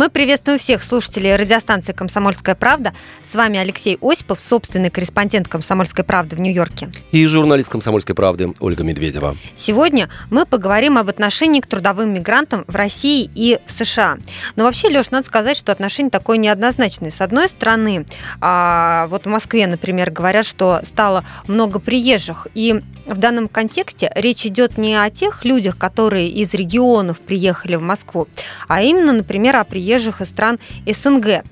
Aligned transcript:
Мы 0.00 0.08
приветствуем 0.08 0.58
всех 0.58 0.82
слушателей 0.82 1.36
радиостанции 1.36 1.92
«Комсомольская 1.92 2.54
правда». 2.54 2.94
С 3.22 3.34
вами 3.34 3.58
Алексей 3.58 3.98
Осипов, 4.00 4.40
собственный 4.40 4.88
корреспондент 4.88 5.46
«Комсомольской 5.46 6.06
правды» 6.06 6.36
в 6.36 6.40
Нью-Йорке. 6.40 6.90
И 7.12 7.26
журналист 7.26 7.68
«Комсомольской 7.68 8.14
правды» 8.14 8.54
Ольга 8.60 8.82
Медведева. 8.82 9.36
Сегодня 9.56 10.08
мы 10.30 10.46
поговорим 10.46 10.96
об 10.96 11.10
отношении 11.10 11.60
к 11.60 11.66
трудовым 11.66 12.14
мигрантам 12.14 12.64
в 12.66 12.74
России 12.74 13.28
и 13.34 13.58
в 13.66 13.70
США. 13.70 14.16
Но 14.56 14.64
вообще, 14.64 14.88
Леш, 14.88 15.10
надо 15.10 15.26
сказать, 15.26 15.58
что 15.58 15.70
отношение 15.70 16.10
такое 16.10 16.38
неоднозначное. 16.38 17.10
С 17.10 17.20
одной 17.20 17.50
стороны, 17.50 18.06
а, 18.40 19.06
вот 19.08 19.26
в 19.26 19.28
Москве, 19.28 19.66
например, 19.66 20.10
говорят, 20.10 20.46
что 20.46 20.80
стало 20.82 21.26
много 21.46 21.78
приезжих, 21.78 22.46
и 22.54 22.82
в 23.04 23.18
данном 23.18 23.48
контексте 23.48 24.10
речь 24.14 24.46
идет 24.46 24.78
не 24.78 24.94
о 24.94 25.10
тех 25.10 25.44
людях, 25.44 25.76
которые 25.76 26.28
из 26.28 26.54
регионов 26.54 27.18
приехали 27.18 27.74
в 27.74 27.82
Москву, 27.82 28.28
а 28.66 28.82
именно, 28.82 29.12
например, 29.12 29.56
о 29.56 29.64
приезжих 29.64 29.89
из 29.96 30.28
стран 30.28 30.58
СНГ. 30.86 31.44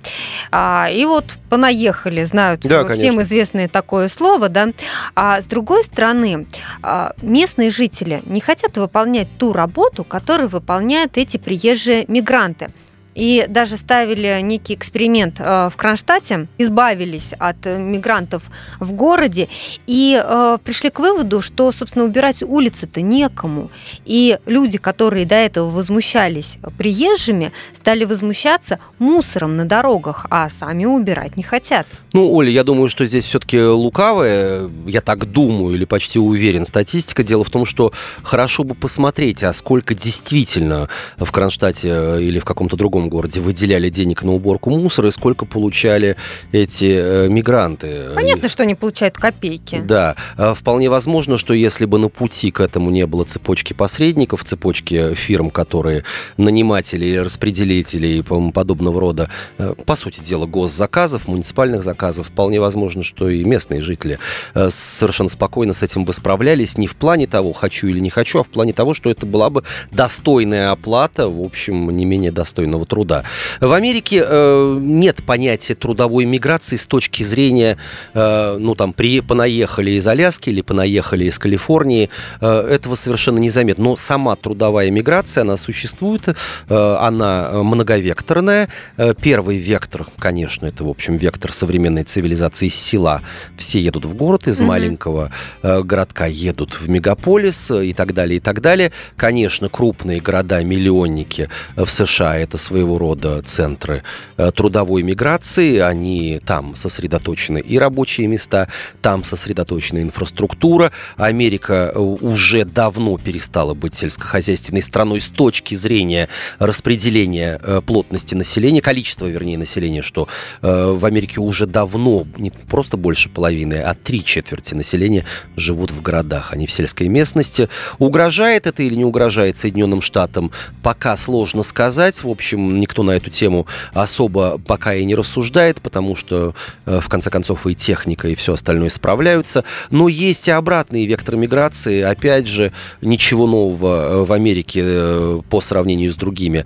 А, 0.50 0.88
и 0.90 1.04
вот 1.04 1.24
понаехали, 1.50 2.24
знают 2.24 2.60
да, 2.60 2.86
всем 2.88 3.20
известное 3.22 3.68
такое 3.68 4.08
слово, 4.08 4.48
да. 4.48 4.68
А 5.14 5.40
с 5.40 5.44
другой 5.44 5.84
стороны, 5.84 6.46
а, 6.82 7.12
местные 7.22 7.70
жители 7.70 8.22
не 8.26 8.40
хотят 8.40 8.76
выполнять 8.76 9.28
ту 9.38 9.52
работу, 9.52 10.04
которую 10.04 10.48
выполняют 10.48 11.16
эти 11.16 11.36
приезжие 11.36 12.04
мигранты 12.08 12.70
и 13.18 13.46
даже 13.48 13.76
ставили 13.76 14.40
некий 14.42 14.74
эксперимент 14.74 15.40
э, 15.40 15.68
в 15.70 15.76
Кронштадте, 15.76 16.46
избавились 16.56 17.32
от 17.36 17.66
мигрантов 17.66 18.44
в 18.78 18.92
городе 18.92 19.48
и 19.88 20.22
э, 20.22 20.58
пришли 20.62 20.90
к 20.90 21.00
выводу, 21.00 21.42
что, 21.42 21.72
собственно, 21.72 22.04
убирать 22.04 22.44
улицы-то 22.44 23.00
некому. 23.00 23.72
И 24.04 24.38
люди, 24.46 24.78
которые 24.78 25.26
до 25.26 25.34
этого 25.34 25.68
возмущались 25.68 26.58
приезжими, 26.78 27.50
стали 27.76 28.04
возмущаться 28.04 28.78
мусором 29.00 29.56
на 29.56 29.64
дорогах, 29.64 30.26
а 30.30 30.48
сами 30.48 30.84
убирать 30.84 31.36
не 31.36 31.42
хотят. 31.42 31.88
Ну, 32.12 32.32
Оля, 32.32 32.50
я 32.50 32.62
думаю, 32.62 32.88
что 32.88 33.04
здесь 33.04 33.24
все-таки 33.24 33.60
лукавая, 33.60 34.70
я 34.86 35.00
так 35.00 35.30
думаю 35.30 35.74
или 35.74 35.84
почти 35.84 36.20
уверен, 36.20 36.66
статистика. 36.66 37.24
Дело 37.24 37.42
в 37.42 37.50
том, 37.50 37.66
что 37.66 37.92
хорошо 38.22 38.62
бы 38.62 38.76
посмотреть, 38.76 39.42
а 39.42 39.52
сколько 39.52 39.94
действительно 39.94 40.88
в 41.16 41.32
Кронштадте 41.32 41.88
э, 41.90 42.22
или 42.22 42.38
в 42.38 42.44
каком-то 42.44 42.76
другом 42.76 43.07
городе 43.08 43.40
выделяли 43.40 43.90
денег 43.90 44.22
на 44.22 44.32
уборку 44.32 44.70
мусора 44.70 45.08
и 45.08 45.10
сколько 45.10 45.44
получали 45.44 46.16
эти 46.52 46.84
э, 46.84 47.28
мигранты. 47.28 48.10
Понятно, 48.14 48.48
что 48.48 48.62
они 48.62 48.74
получают 48.74 49.16
копейки. 49.16 49.80
Да. 49.84 50.16
А 50.36 50.54
вполне 50.54 50.90
возможно, 50.90 51.38
что 51.38 51.54
если 51.54 51.84
бы 51.84 51.98
на 51.98 52.08
пути 52.08 52.50
к 52.50 52.60
этому 52.60 52.90
не 52.90 53.06
было 53.06 53.24
цепочки 53.24 53.72
посредников, 53.72 54.44
цепочки 54.44 55.14
фирм, 55.14 55.50
которые 55.50 56.04
наниматели 56.36 57.16
распределители 57.16 58.06
и 58.18 58.22
подобного 58.22 59.00
рода, 59.00 59.30
э, 59.58 59.74
по 59.86 59.96
сути 59.96 60.20
дела, 60.20 60.46
госзаказов, 60.46 61.28
муниципальных 61.28 61.82
заказов, 61.82 62.28
вполне 62.28 62.60
возможно, 62.60 63.02
что 63.02 63.28
и 63.28 63.44
местные 63.44 63.80
жители 63.80 64.18
э, 64.54 64.68
совершенно 64.70 65.28
спокойно 65.28 65.72
с 65.72 65.82
этим 65.82 66.04
бы 66.04 66.12
справлялись 66.12 66.78
не 66.78 66.86
в 66.86 66.96
плане 66.96 67.26
того, 67.26 67.52
хочу 67.52 67.88
или 67.88 68.00
не 68.00 68.10
хочу, 68.10 68.40
а 68.40 68.44
в 68.44 68.48
плане 68.48 68.72
того, 68.72 68.94
что 68.94 69.10
это 69.10 69.26
была 69.26 69.50
бы 69.50 69.64
достойная 69.90 70.70
оплата, 70.70 71.28
в 71.28 71.42
общем, 71.42 71.90
не 71.90 72.04
менее 72.04 72.32
достойного 72.32 72.86
труда. 72.88 73.24
В 73.60 73.72
Америке 73.72 74.24
э, 74.26 74.78
нет 74.80 75.22
понятия 75.24 75.74
трудовой 75.74 76.24
миграции 76.24 76.76
с 76.76 76.86
точки 76.86 77.22
зрения, 77.22 77.76
э, 78.14 78.56
ну 78.58 78.74
там, 78.74 78.92
при, 78.92 79.20
понаехали 79.20 79.92
из 79.92 80.06
Аляски 80.06 80.50
или 80.50 80.62
понаехали 80.62 81.26
из 81.26 81.38
Калифорнии. 81.38 82.10
Э, 82.40 82.66
этого 82.68 82.94
совершенно 82.94 83.38
незаметно. 83.38 83.84
Но 83.84 83.96
сама 83.96 84.34
трудовая 84.36 84.90
миграция, 84.90 85.42
она 85.42 85.56
существует, 85.56 86.28
э, 86.28 86.96
она 87.00 87.50
многовекторная. 87.62 88.68
Э, 88.96 89.14
первый 89.20 89.58
вектор, 89.58 90.06
конечно, 90.18 90.66
это, 90.66 90.84
в 90.84 90.88
общем, 90.88 91.16
вектор 91.16 91.52
современной 91.52 92.04
цивилизации 92.04 92.68
из 92.68 92.74
села. 92.74 93.22
Все 93.56 93.80
едут 93.80 94.04
в 94.04 94.14
город, 94.14 94.46
из 94.46 94.60
mm-hmm. 94.60 94.64
маленького 94.64 95.30
э, 95.62 95.82
городка 95.82 96.26
едут 96.26 96.74
в 96.74 96.88
мегаполис 96.88 97.70
э, 97.70 97.86
и 97.86 97.92
так 97.92 98.14
далее, 98.14 98.38
и 98.38 98.40
так 98.40 98.60
далее. 98.60 98.92
Конечно, 99.16 99.68
крупные 99.68 100.20
города-миллионники 100.20 101.48
в 101.76 101.88
США 101.88 102.38
это 102.38 102.58
своего 102.58 102.77
своего 102.78 102.96
рода 102.98 103.42
центры 103.42 104.04
э, 104.36 104.52
трудовой 104.54 105.02
миграции. 105.02 105.78
Они 105.78 106.40
там 106.46 106.76
сосредоточены 106.76 107.58
и 107.58 107.76
рабочие 107.76 108.28
места, 108.28 108.68
там 109.02 109.24
сосредоточена 109.24 110.00
инфраструктура. 110.00 110.92
Америка 111.16 111.90
э, 111.92 111.98
уже 111.98 112.64
давно 112.64 113.18
перестала 113.18 113.74
быть 113.74 113.96
сельскохозяйственной 113.96 114.82
страной 114.82 115.20
с 115.20 115.26
точки 115.26 115.74
зрения 115.74 116.28
распределения 116.60 117.58
э, 117.60 117.80
плотности 117.84 118.36
населения, 118.36 118.80
количества, 118.80 119.26
вернее, 119.26 119.58
населения, 119.58 120.02
что 120.02 120.28
в 120.60 121.04
Америке 121.04 121.40
уже 121.40 121.66
давно 121.66 122.26
не 122.36 122.50
просто 122.50 122.96
больше 122.96 123.28
половины, 123.28 123.74
а 123.74 123.94
три 123.94 124.22
четверти 124.22 124.74
населения 124.74 125.24
живут 125.56 125.90
в 125.90 126.00
городах, 126.02 126.52
а 126.52 126.56
не 126.56 126.66
в 126.66 126.72
сельской 126.72 127.08
местности. 127.08 127.68
Угрожает 127.98 128.66
это 128.66 128.82
или 128.82 128.94
не 128.94 129.04
угрожает 129.04 129.56
Соединенным 129.56 130.00
Штатам, 130.00 130.52
пока 130.82 131.16
сложно 131.16 131.62
сказать. 131.62 132.22
В 132.22 132.28
общем, 132.28 132.67
никто 132.68 133.02
на 133.02 133.12
эту 133.12 133.30
тему 133.30 133.66
особо 133.92 134.58
пока 134.58 134.94
и 134.94 135.04
не 135.04 135.14
рассуждает, 135.14 135.80
потому 135.80 136.16
что, 136.16 136.54
э, 136.86 137.00
в 137.00 137.08
конце 137.08 137.30
концов, 137.30 137.66
и 137.66 137.74
техника, 137.74 138.28
и 138.28 138.34
все 138.34 138.54
остальное 138.54 138.90
справляются. 138.90 139.64
Но 139.90 140.08
есть 140.08 140.48
и 140.48 140.50
обратные 140.50 141.06
векторы 141.06 141.38
миграции. 141.38 142.02
Опять 142.02 142.46
же, 142.46 142.72
ничего 143.00 143.46
нового 143.46 144.22
э, 144.22 144.24
в 144.24 144.32
Америке 144.32 144.82
э, 144.84 145.40
по 145.48 145.60
сравнению 145.60 146.12
с 146.12 146.16
другими 146.16 146.64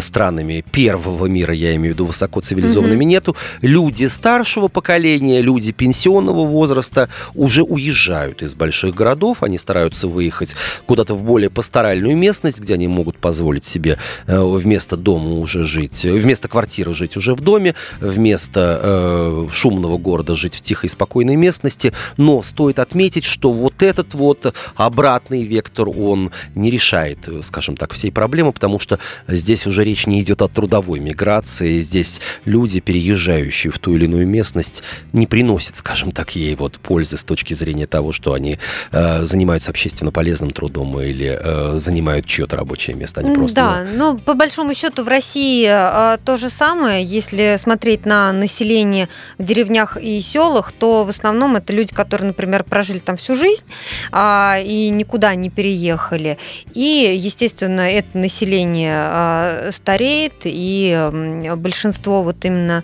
странами 0.00 0.64
первого 0.70 1.26
мира, 1.26 1.54
я 1.54 1.74
имею 1.76 1.94
в 1.94 1.96
виду 1.96 2.06
высоко 2.06 2.40
цивилизованными, 2.40 3.02
mm-hmm. 3.02 3.06
нету. 3.06 3.36
Люди 3.60 4.06
старшего 4.06 4.68
поколения, 4.68 5.40
люди 5.40 5.72
пенсионного 5.72 6.44
возраста 6.44 7.08
уже 7.34 7.62
уезжают 7.62 8.42
из 8.42 8.54
больших 8.54 8.94
городов. 8.94 9.42
Они 9.42 9.58
стараются 9.58 10.08
выехать 10.08 10.54
куда-то 10.86 11.14
в 11.14 11.22
более 11.22 11.50
пасторальную 11.50 12.16
местность, 12.16 12.60
где 12.60 12.74
они 12.74 12.88
могут 12.88 13.18
позволить 13.18 13.64
себе 13.64 13.98
вместо 14.26 14.96
дома 14.96 15.31
уже 15.34 15.64
жить, 15.64 16.04
вместо 16.04 16.48
квартиры 16.48 16.94
жить 16.94 17.16
уже 17.16 17.34
в 17.34 17.40
доме, 17.40 17.74
вместо 18.00 18.80
э, 18.82 19.48
шумного 19.50 19.98
города 19.98 20.34
жить 20.34 20.54
в 20.54 20.60
тихой 20.60 20.88
спокойной 20.88 21.36
местности. 21.36 21.92
Но 22.16 22.42
стоит 22.42 22.78
отметить, 22.78 23.24
что 23.24 23.52
вот 23.52 23.82
этот 23.82 24.14
вот 24.14 24.54
обратный 24.74 25.44
вектор, 25.44 25.88
он 25.88 26.30
не 26.54 26.70
решает, 26.70 27.28
скажем 27.44 27.76
так, 27.76 27.92
всей 27.92 28.10
проблемы, 28.10 28.52
потому 28.52 28.78
что 28.78 28.98
здесь 29.28 29.66
уже 29.66 29.84
речь 29.84 30.06
не 30.06 30.20
идет 30.20 30.42
о 30.42 30.48
трудовой 30.48 31.00
миграции, 31.00 31.80
здесь 31.80 32.20
люди, 32.44 32.80
переезжающие 32.80 33.70
в 33.70 33.78
ту 33.78 33.94
или 33.94 34.04
иную 34.04 34.26
местность, 34.26 34.82
не 35.12 35.26
приносят, 35.26 35.76
скажем 35.76 36.12
так, 36.12 36.36
ей 36.36 36.54
вот 36.54 36.78
пользы 36.78 37.16
с 37.16 37.24
точки 37.24 37.54
зрения 37.54 37.86
того, 37.86 38.12
что 38.12 38.34
они 38.34 38.58
э, 38.90 39.24
занимаются 39.24 39.70
общественно 39.70 40.10
полезным 40.12 40.50
трудом 40.50 41.00
или 41.00 41.38
э, 41.40 41.78
занимают 41.78 42.26
чье-то 42.26 42.56
рабочее 42.56 42.96
место. 42.96 43.20
Они 43.20 43.34
просто, 43.34 43.56
да, 43.56 43.86
ну, 43.94 44.18
по 44.18 44.34
большому 44.34 44.74
счету 44.74 45.04
в 45.04 45.08
России 45.08 45.21
России 45.22 45.66
а, 45.68 46.18
то 46.24 46.36
же 46.36 46.50
самое. 46.50 47.04
Если 47.04 47.56
смотреть 47.56 48.06
на 48.06 48.32
население 48.32 49.08
в 49.38 49.44
деревнях 49.44 49.96
и 49.96 50.20
селах, 50.20 50.72
то 50.72 51.04
в 51.04 51.10
основном 51.10 51.54
это 51.54 51.72
люди, 51.72 51.94
которые, 51.94 52.26
например, 52.28 52.64
прожили 52.64 52.98
там 52.98 53.16
всю 53.16 53.36
жизнь 53.36 53.64
а, 54.10 54.58
и 54.58 54.88
никуда 54.90 55.34
не 55.36 55.48
переехали. 55.48 56.38
И, 56.74 57.14
естественно, 57.16 57.82
это 57.82 58.18
население 58.18 58.96
а, 58.96 59.70
стареет, 59.72 60.42
и 60.44 61.10
большинство 61.56 62.24
вот 62.24 62.44
именно 62.44 62.82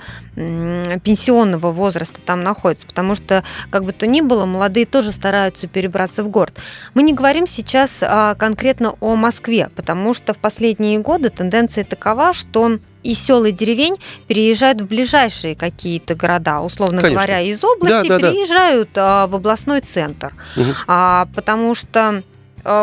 пенсионного 1.02 1.72
возраста 1.72 2.20
там 2.24 2.42
находится, 2.42 2.86
потому 2.86 3.14
что, 3.14 3.42
как 3.70 3.84
бы 3.84 3.92
то 3.92 4.06
ни 4.06 4.20
было, 4.20 4.46
молодые 4.46 4.86
тоже 4.86 5.12
стараются 5.12 5.66
перебраться 5.66 6.22
в 6.22 6.28
город. 6.28 6.54
Мы 6.94 7.02
не 7.02 7.12
говорим 7.12 7.46
сейчас 7.46 8.02
конкретно 8.38 8.94
о 9.00 9.16
Москве, 9.16 9.70
потому 9.74 10.14
что 10.14 10.34
в 10.34 10.38
последние 10.38 10.98
годы 10.98 11.30
тенденция 11.30 11.84
такова, 11.84 12.32
что 12.32 12.78
из 13.02 13.18
сел 13.24 13.44
и 13.44 13.52
деревень 13.52 13.96
переезжают 14.26 14.80
в 14.80 14.86
ближайшие 14.86 15.54
какие-то 15.54 16.14
города, 16.14 16.60
условно 16.60 17.00
Конечно. 17.00 17.16
говоря, 17.16 17.40
из 17.40 17.62
области 17.62 18.08
да, 18.08 18.18
да, 18.18 18.18
переезжают 18.18 18.90
да. 18.94 19.26
в 19.26 19.34
областной 19.34 19.80
центр, 19.80 20.34
угу. 20.56 20.70
а, 20.86 21.28
потому 21.34 21.74
что 21.74 22.22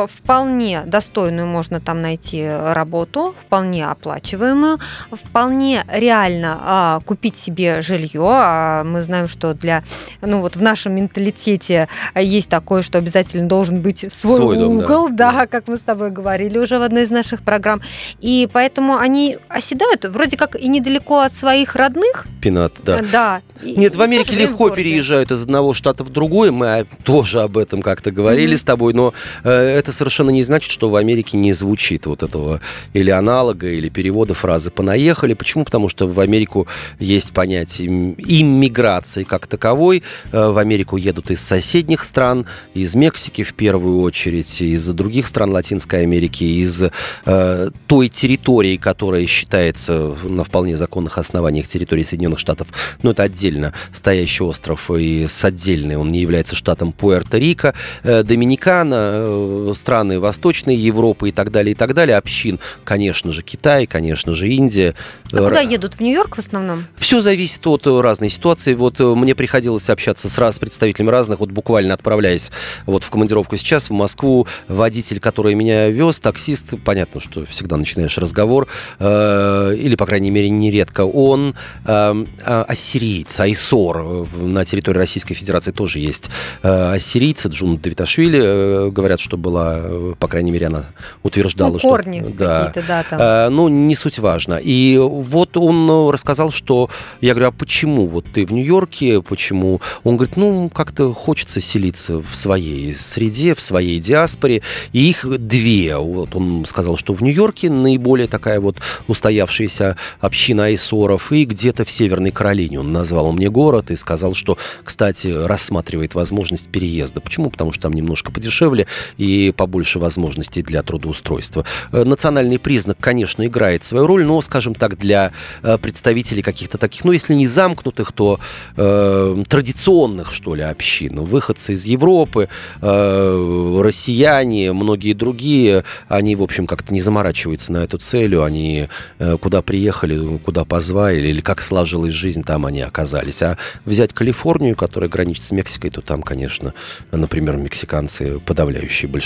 вполне 0.09 0.83
достойную 0.85 1.47
можно 1.47 1.79
там 1.79 2.01
найти 2.01 2.47
работу, 2.47 3.35
вполне 3.39 3.87
оплачиваемую, 3.87 4.79
вполне 5.11 5.85
реально 5.87 6.57
а, 6.61 6.99
купить 7.05 7.37
себе 7.37 7.81
жилье. 7.81 8.27
А 8.27 8.83
мы 8.83 9.01
знаем, 9.01 9.27
что 9.27 9.53
для, 9.53 9.83
ну 10.21 10.41
вот 10.41 10.55
в 10.55 10.61
нашем 10.61 10.95
менталитете 10.95 11.87
есть 12.15 12.49
такое, 12.49 12.81
что 12.81 12.97
обязательно 12.97 13.47
должен 13.47 13.81
быть 13.81 14.11
свой, 14.11 14.35
свой 14.35 14.57
угол, 14.57 14.87
дом, 14.87 15.15
да. 15.15 15.31
да, 15.31 15.47
как 15.47 15.67
мы 15.67 15.77
с 15.77 15.81
тобой 15.81 16.11
говорили 16.11 16.57
уже 16.57 16.79
в 16.79 16.81
одной 16.81 17.03
из 17.03 17.09
наших 17.09 17.41
программ. 17.41 17.81
И 18.19 18.49
поэтому 18.51 18.97
они 18.97 19.37
оседают 19.47 20.05
вроде 20.05 20.37
как 20.37 20.55
и 20.55 20.67
недалеко 20.67 21.19
от 21.19 21.33
своих 21.33 21.75
родных. 21.75 22.25
Пинат, 22.41 22.73
да. 22.83 23.01
Да. 23.11 23.41
Нет, 23.61 23.95
в 23.95 24.01
Америке 24.01 24.35
легко 24.35 24.69
переезжают 24.69 25.31
из 25.31 25.43
одного 25.43 25.73
штата 25.73 26.03
в 26.03 26.09
другой. 26.09 26.51
Мы 26.51 26.85
тоже 27.03 27.41
об 27.41 27.57
этом 27.57 27.81
как-то 27.81 28.11
говорили 28.11 28.55
mm-hmm. 28.55 28.59
с 28.59 28.63
тобой, 28.63 28.93
но 28.93 29.13
э, 29.43 29.74
это 29.75 29.91
совершенно 29.91 30.29
не 30.29 30.43
значит, 30.43 30.71
что 30.71 30.89
в 30.89 30.95
Америке 30.95 31.37
не 31.37 31.53
звучит 31.53 32.05
вот 32.05 32.23
этого 32.23 32.61
или 32.93 33.11
аналога, 33.11 33.67
или 33.67 33.89
перевода 33.89 34.33
фразы 34.33 34.71
«понаехали». 34.71 35.33
Почему? 35.33 35.65
Потому 35.65 35.89
что 35.89 36.07
в 36.07 36.19
Америку 36.19 36.67
есть 36.99 37.31
понятие 37.31 37.87
иммиграции 38.17 39.23
как 39.23 39.47
таковой. 39.47 40.03
Э, 40.31 40.49
в 40.49 40.57
Америку 40.57 40.97
едут 40.97 41.31
из 41.31 41.41
соседних 41.41 42.03
стран, 42.03 42.45
из 42.73 42.95
Мексики 42.95 43.43
в 43.43 43.53
первую 43.53 44.01
очередь, 44.01 44.61
из 44.61 44.87
других 44.87 45.27
стран 45.27 45.51
Латинской 45.51 46.01
Америки, 46.01 46.43
из 46.43 46.83
э, 47.25 47.69
той 47.87 48.09
территории, 48.09 48.77
которая 48.77 49.25
считается 49.25 50.15
на 50.23 50.43
вполне 50.43 50.77
законных 50.77 51.17
основаниях 51.17 51.67
территории 51.67 52.03
Соединенных 52.03 52.39
Штатов. 52.39 52.67
Но 53.03 53.11
это 53.11 53.23
отдельно 53.23 53.73
стоящий 53.91 54.43
остров 54.43 54.89
и 54.91 55.27
с 55.27 55.43
отдельной, 55.43 55.95
он 55.95 56.09
не 56.09 56.19
является 56.19 56.55
штатом 56.55 56.93
Пуэрто-Рико, 56.97 57.73
э, 58.03 58.23
Доминикана, 58.23 59.64
страны 59.73 60.19
Восточной 60.19 60.75
Европы 60.75 61.29
и 61.29 61.31
так 61.31 61.51
далее, 61.51 61.71
и 61.71 61.75
так 61.75 61.93
далее, 61.93 62.17
общин, 62.17 62.59
конечно 62.83 63.31
же, 63.31 63.41
Китай, 63.41 63.85
конечно 63.85 64.33
же, 64.33 64.49
Индия. 64.49 64.95
А 65.31 65.37
куда 65.37 65.61
едут? 65.61 65.95
В 65.95 66.01
Нью-Йорк 66.01 66.35
в 66.35 66.39
основном? 66.39 66.85
Все 66.97 67.21
зависит 67.21 67.65
от 67.67 67.85
разной 67.87 68.29
ситуации. 68.29 68.73
Вот 68.73 68.99
э, 68.99 69.03
мне 69.03 69.35
приходилось 69.35 69.89
общаться 69.89 70.29
с, 70.29 70.37
раз, 70.37 70.55
с 70.55 70.59
представителями 70.59 71.09
разных, 71.09 71.39
вот 71.39 71.51
буквально 71.51 71.93
отправляясь 71.93 72.51
вот 72.85 73.03
в 73.03 73.09
командировку 73.09 73.57
сейчас 73.57 73.89
в 73.89 73.93
Москву, 73.93 74.47
водитель, 74.67 75.19
который 75.19 75.55
меня 75.55 75.89
вез, 75.89 76.19
таксист, 76.19 76.73
понятно, 76.83 77.19
что 77.19 77.45
всегда 77.45 77.77
начинаешь 77.77 78.17
разговор, 78.17 78.67
э, 78.99 79.75
или, 79.77 79.95
по 79.95 80.05
крайней 80.05 80.31
мере, 80.31 80.49
нередко, 80.49 81.01
он 81.05 81.55
э, 81.85 82.25
ассирийц, 82.43 83.39
айсор, 83.39 84.27
на 84.35 84.65
территории 84.65 84.99
Российской 84.99 85.33
Федерации 85.35 85.71
тоже 85.71 85.99
есть 85.99 86.29
э, 86.63 86.91
ассирийцы, 86.93 87.49
Джун 87.49 87.77
Давиташвили, 87.77 88.41
э, 88.41 88.89
говорят, 88.89 89.19
что 89.19 89.37
была, 89.45 89.75
э, 89.77 90.13
по 90.17 90.27
крайней 90.27 90.51
мере, 90.51 90.67
она 90.67 90.87
утверждала, 91.21 91.73
ну, 91.73 91.79
корни 91.79 92.19
что... 92.21 92.31
Да, 92.31 92.73
да, 92.87 93.03
там. 93.03 93.19
Э, 93.21 93.49
ну, 93.49 93.67
не 93.67 93.95
суть 93.95 94.17
важно. 94.17 94.59
И 94.61 94.97
вот 94.97 95.55
он 95.55 96.09
рассказал, 96.09 96.51
что... 96.51 96.89
Я 97.21 97.33
говорю, 97.33 97.49
а 97.49 97.51
почему 97.51 98.07
вот 98.07 98.25
ты 98.33 98.45
в 98.45 98.51
Нью-Йорке, 98.51 99.21
почему? 99.21 99.81
Он 100.03 100.17
говорит, 100.17 100.35
ну, 100.35 100.69
как-то 100.69 101.13
хочется 101.13 101.61
селиться 101.61 102.17
в 102.17 102.35
своей 102.35 102.93
среде, 102.95 103.53
в 103.53 103.61
своей 103.61 103.99
диаспоре. 103.99 104.63
И 104.93 105.09
их 105.09 105.25
две. 105.47 105.97
Вот 105.97 106.35
он 106.35 106.65
сказал, 106.65 106.97
что 106.97 107.13
в 107.13 107.21
Нью-Йорке 107.21 107.69
наиболее 107.69 108.27
такая 108.27 108.59
вот 108.59 108.77
устоявшаяся 109.07 109.97
община 110.19 110.65
айсоров, 110.65 111.31
и 111.31 111.45
где-то 111.45 111.85
в 111.85 111.91
Северной 111.91 112.31
Каролине 112.31 112.79
он 112.79 112.91
назвал 112.91 113.31
мне 113.31 113.49
город 113.49 113.91
и 113.91 113.95
сказал, 113.95 114.33
что, 114.33 114.57
кстати, 114.83 115.27
рассматривает 115.27 116.15
возможность 116.15 116.67
переезда. 116.69 117.21
Почему? 117.21 117.51
Потому 117.51 117.71
что 117.71 117.83
там 117.83 117.93
немножко 117.93 118.31
подешевле 118.31 118.87
и 119.17 119.34
побольше 119.55 119.99
возможностей 119.99 120.61
для 120.61 120.83
трудоустройства. 120.83 121.65
Э, 121.91 122.03
национальный 122.03 122.59
признак, 122.59 122.97
конечно, 122.99 123.45
играет 123.45 123.83
свою 123.83 124.07
роль, 124.07 124.25
но, 124.25 124.41
скажем 124.41 124.75
так, 124.75 124.97
для 124.97 125.31
э, 125.63 125.77
представителей 125.77 126.41
каких-то 126.41 126.77
таких, 126.77 127.05
ну, 127.05 127.11
если 127.11 127.33
не 127.33 127.47
замкнутых, 127.47 128.11
то 128.11 128.39
э, 128.77 129.43
традиционных, 129.47 130.31
что 130.31 130.55
ли, 130.55 130.63
общин, 130.63 131.21
выходцы 131.21 131.73
из 131.73 131.85
Европы, 131.85 132.49
э, 132.81 133.81
россияне, 133.81 134.73
многие 134.73 135.13
другие, 135.13 135.83
они, 136.07 136.35
в 136.35 136.43
общем, 136.43 136.67
как-то 136.67 136.93
не 136.93 137.01
заморачиваются 137.01 137.71
на 137.71 137.79
эту 137.79 137.97
цель, 137.97 138.37
они 138.37 138.87
э, 139.19 139.37
куда 139.37 139.61
приехали, 139.61 140.37
куда 140.37 140.65
позвали, 140.65 141.27
или 141.27 141.41
как 141.41 141.61
сложилась 141.61 142.13
жизнь, 142.13 142.43
там 142.43 142.65
они 142.65 142.81
оказались. 142.81 143.41
А 143.41 143.57
взять 143.85 144.13
Калифорнию, 144.13 144.75
которая 144.75 145.09
граничит 145.09 145.43
с 145.43 145.51
Мексикой, 145.51 145.91
то 145.91 146.01
там, 146.01 146.21
конечно, 146.21 146.73
например, 147.11 147.57
мексиканцы 147.57 148.39
подавляющее 148.39 149.09
большинство 149.09 149.24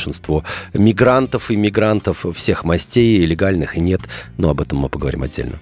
мигрантов 0.74 1.51
и 1.51 1.56
мигрантов 1.56 2.25
всех 2.36 2.63
мастей, 2.63 3.25
легальных 3.25 3.78
и 3.78 3.80
нет, 3.80 4.01
но 4.38 4.50
об 4.50 4.62
этом 4.62 4.80
мы 4.80 4.90
поговорим 4.90 5.24
отдельно. 5.24 5.60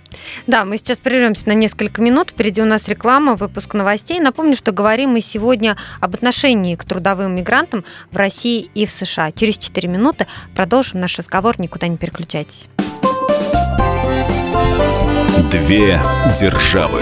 Да, 0.48 0.66
мы 0.66 0.78
сейчас 0.78 0.98
прервемся 0.98 1.48
на 1.48 1.54
несколько 1.54 2.02
минут. 2.02 2.32
Впереди 2.32 2.62
у 2.62 2.66
нас 2.66 2.88
реклама, 2.88 3.36
выпуск 3.36 3.74
новостей. 3.74 4.20
Напомню, 4.20 4.56
что 4.56 4.72
говорим 4.72 5.12
мы 5.12 5.22
сегодня 5.22 5.78
об 6.00 6.16
отношении 6.16 6.76
к 6.76 6.84
трудовым 6.84 7.36
мигрантам 7.36 7.84
в 8.12 8.18
России 8.18 8.70
и 8.74 8.86
в 8.86 8.92
США. 8.92 9.32
Через 9.32 9.58
4 9.58 9.88
минуты 9.88 10.28
продолжим 10.56 11.00
наш 11.00 11.18
разговор. 11.18 11.60
Никуда 11.60 11.88
не 11.88 11.98
переключайтесь. 11.98 12.68
Две 15.52 16.02
державы. 16.40 17.02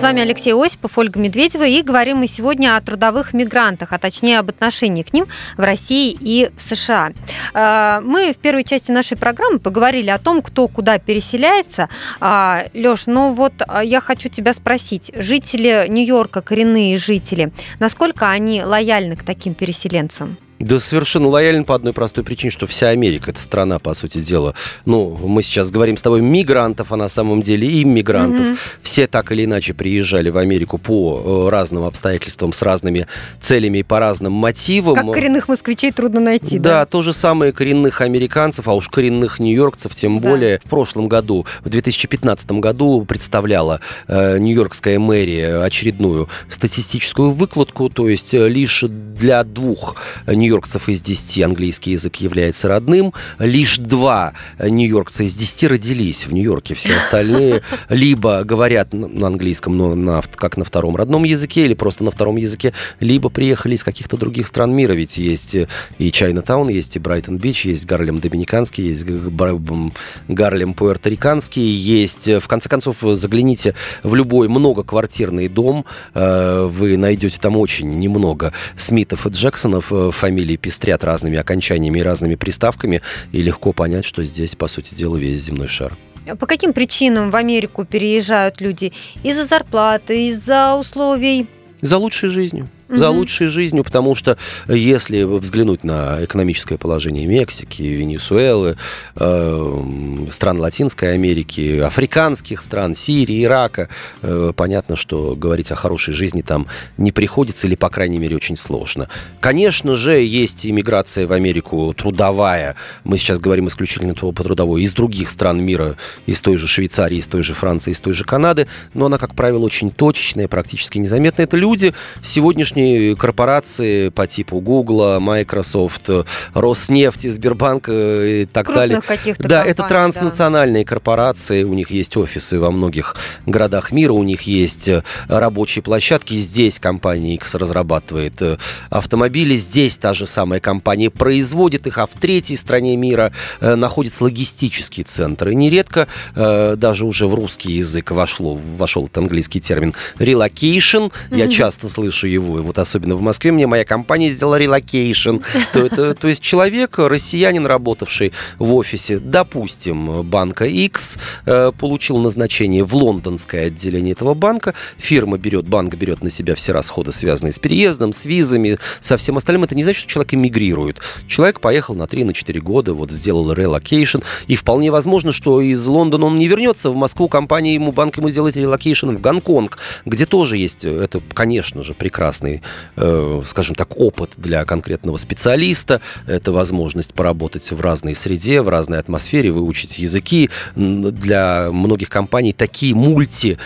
С 0.00 0.02
вами 0.02 0.22
Алексей 0.22 0.54
Осипов, 0.54 0.96
Ольга 0.96 1.20
Медведева, 1.20 1.66
и 1.66 1.82
говорим 1.82 2.16
мы 2.16 2.26
сегодня 2.26 2.74
о 2.74 2.80
трудовых 2.80 3.34
мигрантах, 3.34 3.92
а 3.92 3.98
точнее 3.98 4.38
об 4.38 4.48
отношении 4.48 5.02
к 5.02 5.12
ним 5.12 5.26
в 5.58 5.60
России 5.60 6.16
и 6.18 6.50
в 6.56 6.62
США. 6.62 7.12
Э, 7.52 8.00
мы 8.00 8.32
в 8.32 8.38
первой 8.38 8.64
части 8.64 8.90
нашей 8.90 9.18
программы 9.18 9.58
поговорили 9.58 10.08
о 10.08 10.16
том, 10.16 10.40
кто 10.40 10.68
куда 10.68 10.98
переселяется. 10.98 11.90
А, 12.18 12.64
Леш, 12.72 13.08
ну 13.08 13.34
вот 13.34 13.52
а, 13.58 13.84
я 13.84 14.00
хочу 14.00 14.30
тебя 14.30 14.54
спросить, 14.54 15.12
жители 15.14 15.84
Нью-Йорка, 15.90 16.40
коренные 16.40 16.96
жители, 16.96 17.52
насколько 17.78 18.30
они 18.30 18.64
лояльны 18.64 19.16
к 19.16 19.22
таким 19.22 19.52
переселенцам? 19.52 20.38
Да 20.60 20.78
совершенно 20.78 21.26
лоялен 21.28 21.64
по 21.64 21.74
одной 21.74 21.94
простой 21.94 22.22
причине, 22.22 22.50
что 22.50 22.66
вся 22.66 22.88
Америка, 22.88 23.30
это 23.30 23.40
страна, 23.40 23.78
по 23.78 23.94
сути 23.94 24.18
дела. 24.18 24.54
Ну, 24.84 25.16
мы 25.26 25.42
сейчас 25.42 25.70
говорим 25.70 25.96
с 25.96 26.02
тобой 26.02 26.20
мигрантов, 26.20 26.92
а 26.92 26.96
на 26.96 27.08
самом 27.08 27.40
деле 27.40 27.82
иммигрантов. 27.82 28.46
Mm-hmm. 28.46 28.58
Все 28.82 29.06
так 29.06 29.32
или 29.32 29.46
иначе 29.46 29.72
приезжали 29.72 30.28
в 30.28 30.36
Америку 30.36 30.76
по 30.76 31.46
э, 31.46 31.50
разным 31.50 31.84
обстоятельствам, 31.84 32.52
с 32.52 32.60
разными 32.60 33.06
целями 33.40 33.78
и 33.78 33.82
по 33.82 34.00
разным 34.00 34.34
мотивам. 34.34 34.96
Как 34.96 35.10
коренных 35.12 35.48
москвичей 35.48 35.92
трудно 35.92 36.20
найти, 36.20 36.58
да? 36.58 36.80
Да, 36.80 36.86
то 36.86 37.00
же 37.00 37.14
самое 37.14 37.52
коренных 37.52 38.02
американцев, 38.02 38.68
а 38.68 38.74
уж 38.74 38.90
коренных 38.90 39.38
нью-йоркцев, 39.38 39.94
тем 39.94 40.20
да. 40.20 40.28
более. 40.28 40.58
В 40.58 40.68
прошлом 40.68 41.08
году, 41.08 41.46
в 41.64 41.70
2015 41.70 42.50
году 42.52 43.02
представляла 43.06 43.80
э, 44.08 44.36
нью-йоркская 44.38 44.98
мэрия 44.98 45.62
очередную 45.62 46.28
статистическую 46.50 47.30
выкладку, 47.30 47.88
то 47.88 48.10
есть 48.10 48.34
э, 48.34 48.46
лишь 48.46 48.84
для 48.86 49.42
двух 49.42 49.96
нью 50.26 50.49
нью-йоркцев 50.50 50.88
из 50.88 51.00
10 51.00 51.42
английский 51.42 51.92
язык 51.92 52.16
является 52.16 52.68
родным. 52.68 53.14
Лишь 53.38 53.78
два 53.78 54.32
нью-йоркца 54.58 55.24
из 55.24 55.34
10 55.34 55.64
родились 55.64 56.26
в 56.26 56.32
Нью-Йорке. 56.32 56.74
Все 56.74 56.96
остальные 56.96 57.62
либо 57.88 58.42
говорят 58.42 58.92
на 58.92 59.28
английском, 59.28 59.76
но 59.76 59.94
на, 59.94 60.22
как 60.34 60.56
на 60.56 60.64
втором 60.64 60.96
родном 60.96 61.24
языке, 61.24 61.64
или 61.64 61.74
просто 61.74 62.02
на 62.02 62.10
втором 62.10 62.36
языке, 62.36 62.72
либо 62.98 63.28
приехали 63.28 63.76
из 63.76 63.84
каких-то 63.84 64.16
других 64.16 64.48
стран 64.48 64.74
мира. 64.74 64.92
Ведь 64.92 65.18
есть 65.18 65.54
и 65.54 66.10
Чайна-таун, 66.10 66.68
есть 66.68 66.96
и 66.96 66.98
Брайтон-Бич, 66.98 67.66
есть 67.66 67.86
Гарлем 67.86 68.18
Доминиканский, 68.18 68.88
есть 68.88 69.04
Гарлем 69.04 70.74
Пуэрториканский, 70.74 71.62
есть, 71.62 72.26
в 72.26 72.46
конце 72.48 72.68
концов, 72.68 72.96
загляните 73.00 73.74
в 74.02 74.14
любой 74.14 74.48
многоквартирный 74.48 75.48
дом, 75.48 75.84
э, 76.14 76.68
вы 76.70 76.96
найдете 76.96 77.38
там 77.40 77.56
очень 77.56 77.98
немного 77.98 78.52
Смитов 78.76 79.26
и 79.26 79.30
Джексонов, 79.30 79.92
э, 79.92 80.10
фамилии 80.40 80.56
пестрят 80.56 81.04
разными 81.04 81.38
окончаниями 81.38 81.98
и 81.98 82.02
разными 82.02 82.34
приставками, 82.34 83.02
и 83.32 83.42
легко 83.42 83.72
понять, 83.72 84.04
что 84.04 84.24
здесь, 84.24 84.54
по 84.54 84.68
сути 84.68 84.94
дела, 84.94 85.16
весь 85.16 85.40
земной 85.40 85.68
шар. 85.68 85.96
По 86.38 86.46
каким 86.46 86.72
причинам 86.72 87.30
в 87.30 87.36
Америку 87.36 87.84
переезжают 87.84 88.60
люди? 88.60 88.92
Из-за 89.22 89.44
зарплаты, 89.44 90.28
из-за 90.28 90.76
условий? 90.76 91.46
За 91.82 91.98
лучшей 91.98 92.30
жизнью 92.30 92.68
за 92.90 93.10
лучшей 93.10 93.48
жизнью, 93.48 93.84
потому 93.84 94.14
что 94.14 94.36
если 94.68 95.22
взглянуть 95.22 95.84
на 95.84 96.24
экономическое 96.24 96.76
положение 96.76 97.26
Мексики, 97.26 97.82
Венесуэлы, 97.82 98.76
э, 99.16 100.26
стран 100.30 100.60
Латинской 100.60 101.14
Америки, 101.14 101.78
африканских 101.78 102.62
стран, 102.62 102.96
Сирии, 102.96 103.44
Ирака, 103.44 103.88
э, 104.22 104.52
понятно, 104.54 104.96
что 104.96 105.34
говорить 105.36 105.70
о 105.70 105.76
хорошей 105.76 106.14
жизни 106.14 106.42
там 106.42 106.66
не 106.98 107.12
приходится 107.12 107.66
или, 107.66 107.74
по 107.74 107.88
крайней 107.88 108.18
мере, 108.18 108.36
очень 108.36 108.56
сложно. 108.56 109.08
Конечно 109.40 109.96
же, 109.96 110.20
есть 110.20 110.66
иммиграция 110.66 111.26
в 111.26 111.32
Америку 111.32 111.94
трудовая. 111.96 112.76
Мы 113.04 113.18
сейчас 113.18 113.38
говорим 113.38 113.68
исключительно 113.68 114.14
по 114.14 114.32
трудовой 114.42 114.82
из 114.82 114.92
других 114.92 115.30
стран 115.30 115.62
мира, 115.62 115.96
из 116.26 116.40
той 116.40 116.56
же 116.56 116.66
Швейцарии, 116.66 117.18
из 117.18 117.26
той 117.26 117.42
же 117.42 117.54
Франции, 117.54 117.92
из 117.92 118.00
той 118.00 118.12
же 118.12 118.24
Канады, 118.24 118.66
но 118.94 119.06
она, 119.06 119.18
как 119.18 119.34
правило, 119.34 119.64
очень 119.64 119.90
точечная, 119.90 120.48
практически 120.48 120.98
незаметная. 120.98 121.44
Это 121.44 121.56
люди 121.56 121.94
сегодняшние 122.22 122.79
сегодняшние 122.80 123.16
корпорации 123.16 124.08
по 124.08 124.26
типу 124.26 124.60
Google, 124.60 125.20
Microsoft, 125.20 126.08
Роснефти, 126.54 127.28
Сбербанк 127.28 127.88
и 127.88 128.48
так 128.52 128.66
Крупных 128.66 128.74
далее. 128.74 129.00
каких-то 129.02 129.42
да, 129.42 129.48
компаний, 129.48 129.70
это 129.70 129.82
транснациональные 129.88 130.84
да. 130.84 130.88
корпорации, 130.88 131.62
у 131.64 131.74
них 131.74 131.90
есть 131.90 132.16
офисы 132.16 132.58
во 132.58 132.70
многих 132.70 133.16
городах 133.46 133.92
мира, 133.92 134.12
у 134.12 134.22
них 134.22 134.42
есть 134.42 134.88
э, 134.88 135.02
рабочие 135.28 135.82
площадки. 135.82 136.34
Здесь 136.34 136.78
компания 136.78 137.34
X 137.34 137.54
разрабатывает 137.54 138.40
э, 138.40 138.56
автомобили, 138.88 139.56
здесь 139.56 139.96
та 139.96 140.14
же 140.14 140.26
самая 140.26 140.60
компания 140.60 141.10
производит 141.10 141.86
их, 141.86 141.98
а 141.98 142.06
в 142.06 142.10
третьей 142.20 142.56
стране 142.56 142.96
мира 142.96 143.32
э, 143.60 143.74
находится 143.74 144.24
логистический 144.24 145.04
центр. 145.04 145.48
И 145.48 145.54
нередко 145.54 146.08
даже 146.34 147.04
уже 147.04 147.26
в 147.26 147.34
русский 147.34 147.72
язык 147.72 148.10
вошло, 148.10 148.58
вошел 148.76 149.06
этот 149.06 149.18
английский 149.18 149.60
термин 149.60 149.94
relocation. 150.18 151.12
Я 151.30 151.48
часто 151.48 151.88
слышу 151.88 152.26
его 152.26 152.69
вот 152.70 152.78
особенно 152.78 153.16
в 153.16 153.20
Москве, 153.20 153.50
мне 153.50 153.66
моя 153.66 153.84
компания 153.84 154.30
сделала 154.30 154.56
relocation. 154.56 155.38
То, 155.72 155.80
это, 155.80 156.14
то 156.14 156.28
есть 156.28 156.40
человек, 156.40 156.98
россиянин, 156.98 157.66
работавший 157.66 158.32
в 158.60 158.74
офисе, 158.74 159.18
допустим, 159.18 160.22
банка 160.22 160.66
X, 160.66 161.18
э, 161.46 161.72
получил 161.76 162.18
назначение 162.18 162.84
в 162.84 162.94
лондонское 162.94 163.66
отделение 163.66 164.12
этого 164.12 164.34
банка. 164.34 164.74
Фирма 164.98 165.36
берет, 165.36 165.66
банк 165.66 165.96
берет 165.96 166.22
на 166.22 166.30
себя 166.30 166.54
все 166.54 166.70
расходы, 166.72 167.10
связанные 167.10 167.52
с 167.52 167.58
переездом, 167.58 168.12
с 168.12 168.24
визами, 168.24 168.78
со 169.00 169.16
всем 169.16 169.36
остальным. 169.36 169.64
Это 169.64 169.74
не 169.74 169.82
значит, 169.82 170.02
что 170.02 170.12
человек 170.12 170.34
эмигрирует. 170.34 170.98
Человек 171.26 171.58
поехал 171.58 171.96
на 171.96 172.04
3-4 172.04 172.60
года, 172.60 172.94
вот 172.94 173.10
сделал 173.10 173.52
relocation, 173.52 174.20
и 174.46 174.54
вполне 174.54 174.92
возможно, 174.92 175.32
что 175.32 175.60
из 175.60 175.84
Лондона 175.88 176.26
он 176.26 176.36
не 176.36 176.46
вернется 176.46 176.90
в 176.90 176.94
Москву, 176.94 177.28
компания 177.28 177.74
ему, 177.74 177.90
банк 177.90 178.16
ему 178.18 178.30
сделает 178.30 178.56
relocation 178.56 179.10
в 179.10 179.20
Гонконг, 179.20 179.78
где 180.04 180.24
тоже 180.24 180.56
есть, 180.56 180.84
это, 180.84 181.20
конечно 181.34 181.82
же, 181.82 181.94
прекрасный 181.94 182.49
э, 182.96 183.42
скажем 183.46 183.74
так, 183.74 183.98
опыт 183.98 184.32
для 184.36 184.64
конкретного 184.64 185.16
специалиста. 185.16 186.00
Это 186.26 186.52
возможность 186.52 187.14
поработать 187.14 187.70
в 187.70 187.80
разной 187.80 188.14
среде, 188.14 188.62
в 188.62 188.68
разной 188.68 188.98
атмосфере, 188.98 189.50
выучить 189.50 189.98
языки. 189.98 190.50
Для 190.74 191.68
многих 191.72 192.08
компаний 192.08 192.52
такие 192.52 192.94
мульти 192.94 193.58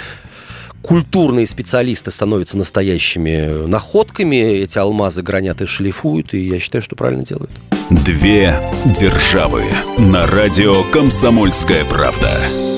культурные 0.85 1.47
специалисты 1.47 2.11
становятся 2.11 2.59
настоящими 2.59 3.67
находками, 3.67 4.37
эти 4.37 4.79
алмазы 4.79 5.23
гранят 5.23 5.63
и 5.63 5.67
шлифуют, 5.67 6.35
и 6.35 6.47
я 6.47 6.61
считаю, 6.61 6.83
что 6.83 6.95
правильно 6.95 7.25
делают. 7.25 7.51
Две 7.91 8.55
державы 8.85 9.63
на 9.99 10.27
радио 10.27 10.83
«Комсомольская 10.85 11.85
правда». 11.85 12.74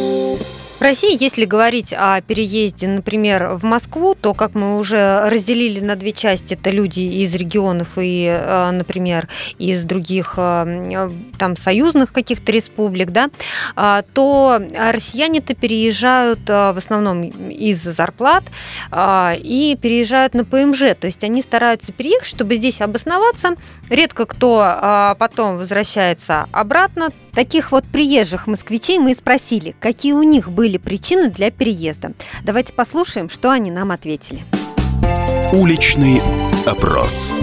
В 0.78 0.82
России, 0.82 1.16
если 1.18 1.46
говорить 1.46 1.94
о 1.96 2.20
переезде, 2.20 2.86
например, 2.86 3.54
в 3.54 3.64
Москву, 3.64 4.14
то, 4.14 4.34
как 4.34 4.54
мы 4.54 4.78
уже 4.78 5.26
разделили 5.30 5.80
на 5.80 5.96
две 5.96 6.12
части, 6.12 6.52
это 6.52 6.68
люди 6.68 7.00
из 7.00 7.34
регионов 7.34 7.88
и, 7.96 8.26
э, 8.26 8.70
например, 8.72 9.26
из 9.56 9.84
других 9.84 10.34
э, 10.36 11.10
там 11.38 11.56
союзных 11.56 12.12
каких-то 12.12 12.52
республик, 12.52 13.10
да, 13.10 13.30
а, 13.74 14.04
то 14.12 14.60
россияне-то 14.76 15.54
переезжают 15.54 16.40
э, 16.46 16.72
в 16.72 16.76
основном 16.76 17.22
из-за 17.22 17.92
зарплат 17.92 18.44
и 18.94 19.78
переезжают 19.80 20.34
на 20.34 20.44
ПМЖ, 20.44 20.94
то 21.00 21.06
есть 21.06 21.24
они 21.24 21.40
стараются 21.40 21.92
переехать, 21.92 22.28
чтобы 22.28 22.56
здесь 22.56 22.82
обосноваться. 22.82 23.56
Редко 23.88 24.26
кто 24.26 25.14
потом 25.18 25.56
возвращается 25.56 26.48
обратно, 26.52 27.10
Таких 27.36 27.70
вот 27.70 27.84
приезжих 27.84 28.46
москвичей 28.46 28.98
мы 28.98 29.12
и 29.12 29.14
спросили, 29.14 29.76
какие 29.78 30.12
у 30.12 30.22
них 30.22 30.50
были 30.50 30.78
причины 30.78 31.28
для 31.28 31.50
переезда. 31.50 32.12
Давайте 32.42 32.72
послушаем, 32.72 33.28
что 33.28 33.50
они 33.50 33.70
нам 33.70 33.90
ответили. 33.90 34.42
Уличный 35.52 36.22
опрос. 36.64 37.34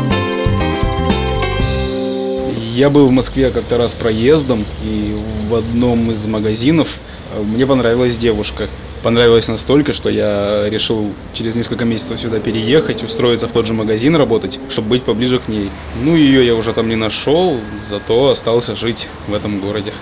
Я 2.75 2.89
был 2.89 3.05
в 3.05 3.11
Москве 3.11 3.51
как-то 3.51 3.77
раз 3.77 3.93
проездом, 3.93 4.65
и 4.83 5.15
в 5.47 5.53
одном 5.53 6.11
из 6.11 6.25
магазинов 6.25 7.01
э, 7.35 7.39
мне 7.39 7.67
понравилась 7.67 8.17
девушка 8.17 8.67
понравилось 9.03 9.49
настолько, 9.49 9.91
что 9.91 10.09
я 10.09 10.69
решил 10.69 11.13
через 11.33 11.55
несколько 11.55 11.83
месяцев 11.83 12.19
сюда 12.19 12.39
переехать, 12.39 13.03
устроиться 13.03 13.47
в 13.47 13.51
тот 13.51 13.67
же 13.67 13.73
магазин 13.73 14.15
работать, 14.15 14.59
чтобы 14.69 14.91
быть 14.91 15.03
поближе 15.03 15.39
к 15.39 15.49
ней. 15.49 15.69
Ну, 16.01 16.15
ее 16.15 16.45
я 16.45 16.55
уже 16.55 16.71
там 16.71 16.87
не 16.87 16.95
нашел, 16.95 17.59
зато 17.87 18.29
остался 18.29 18.75
жить 18.75 19.09
в 19.27 19.33
этом 19.33 19.59
городе. 19.59 19.93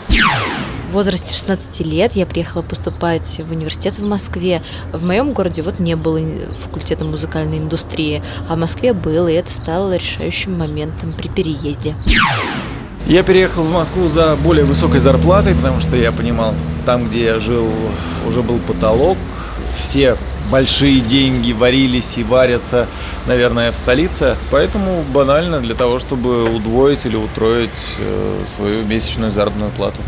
В 0.92 0.94
возрасте 0.94 1.34
16 1.34 1.86
лет 1.86 2.18
я 2.18 2.26
приехала 2.26 2.64
поступать 2.64 3.40
в 3.48 3.54
университет 3.54 3.98
в 3.98 4.06
Москве. 4.06 4.62
В 4.92 5.06
моем 5.06 5.32
городе 5.32 5.62
вот 5.62 5.80
не 5.80 5.96
было 5.96 6.20
факультета 6.60 7.06
музыкальной 7.06 7.60
индустрии, 7.60 8.22
а 8.50 8.58
в 8.58 8.60
Москве 8.60 8.92
был, 8.92 9.30
и 9.30 9.32
это 9.32 9.50
стало 9.50 9.96
решающим 9.96 10.60
моментом 10.60 11.14
при 11.14 11.30
переезде. 11.30 11.96
Я 13.08 13.24
переехал 13.24 13.64
в 13.64 13.70
Москву 13.70 14.10
за 14.10 14.36
более 14.36 14.66
высокой 14.66 15.00
зарплатой, 15.00 15.56
потому 15.56 15.80
что 15.80 15.96
я 15.96 16.12
понимал, 16.12 16.54
там, 16.86 17.08
где 17.08 17.24
я 17.24 17.40
жил, 17.40 17.70
уже 18.28 18.42
был 18.42 18.60
потолок. 18.60 19.18
Все 19.80 20.18
большие 20.52 21.00
деньги 21.00 21.54
варились 21.54 22.18
и 22.18 22.24
варятся, 22.26 22.86
наверное, 23.28 23.72
в 23.72 23.78
столице. 23.78 24.36
Поэтому 24.52 25.06
банально 25.14 25.62
для 25.62 25.74
того, 25.74 26.00
чтобы 26.00 26.54
удвоить 26.54 27.06
или 27.06 27.16
утроить 27.16 27.96
э, 27.98 28.44
свою 28.46 28.84
месячную 28.84 29.32
заработную 29.32 29.72
плату 29.72 30.02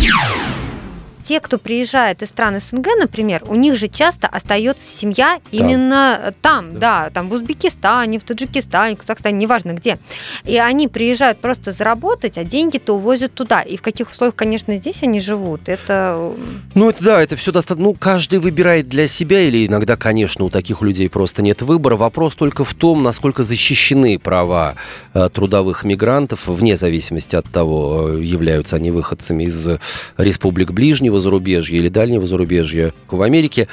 те, 1.23 1.39
кто 1.39 1.57
приезжает 1.57 2.21
из 2.21 2.29
стран 2.29 2.59
СНГ, 2.59 2.87
например, 2.99 3.43
у 3.47 3.55
них 3.55 3.75
же 3.75 3.87
часто 3.87 4.27
остается 4.27 4.85
семья 4.85 5.39
именно 5.51 6.33
там, 6.41 6.73
да. 6.73 7.05
да, 7.05 7.09
там 7.09 7.29
в 7.29 7.33
Узбекистане, 7.33 8.19
в 8.19 8.23
Таджикистане, 8.23 8.95
Казахстане, 8.95 9.37
неважно 9.37 9.71
где. 9.71 9.97
И 10.43 10.57
они 10.57 10.87
приезжают 10.87 11.39
просто 11.39 11.71
заработать, 11.71 12.37
а 12.37 12.43
деньги-то 12.43 12.95
увозят 12.95 13.33
туда. 13.33 13.61
И 13.61 13.77
в 13.77 13.81
каких 13.81 14.11
условиях, 14.11 14.35
конечно, 14.35 14.75
здесь 14.75 15.03
они 15.03 15.19
живут, 15.19 15.69
это... 15.69 16.33
Ну, 16.75 16.89
это 16.89 17.03
да, 17.03 17.23
это 17.23 17.35
все 17.35 17.51
достаточно... 17.51 17.83
Ну, 17.83 17.93
каждый 17.93 18.39
выбирает 18.39 18.89
для 18.89 19.07
себя, 19.07 19.41
или 19.41 19.67
иногда, 19.67 19.95
конечно, 19.95 20.45
у 20.45 20.49
таких 20.49 20.81
людей 20.81 21.09
просто 21.09 21.41
нет 21.41 21.61
выбора. 21.61 21.95
Вопрос 21.95 22.35
только 22.35 22.65
в 22.65 22.73
том, 22.73 23.03
насколько 23.03 23.43
защищены 23.43 24.19
права 24.19 24.75
э, 25.13 25.29
трудовых 25.33 25.83
мигрантов, 25.83 26.47
вне 26.47 26.75
зависимости 26.75 27.35
от 27.35 27.45
того, 27.45 28.09
э, 28.09 28.21
являются 28.21 28.75
они 28.75 28.91
выходцами 28.91 29.45
из 29.45 29.69
республик 30.17 30.71
ближнего 30.71 31.12
ближнего 31.13 31.19
зарубежья 31.19 31.77
или 31.77 31.89
дальнего 31.89 32.25
зарубежья. 32.25 32.93
В 33.09 33.21
Америке 33.21 33.67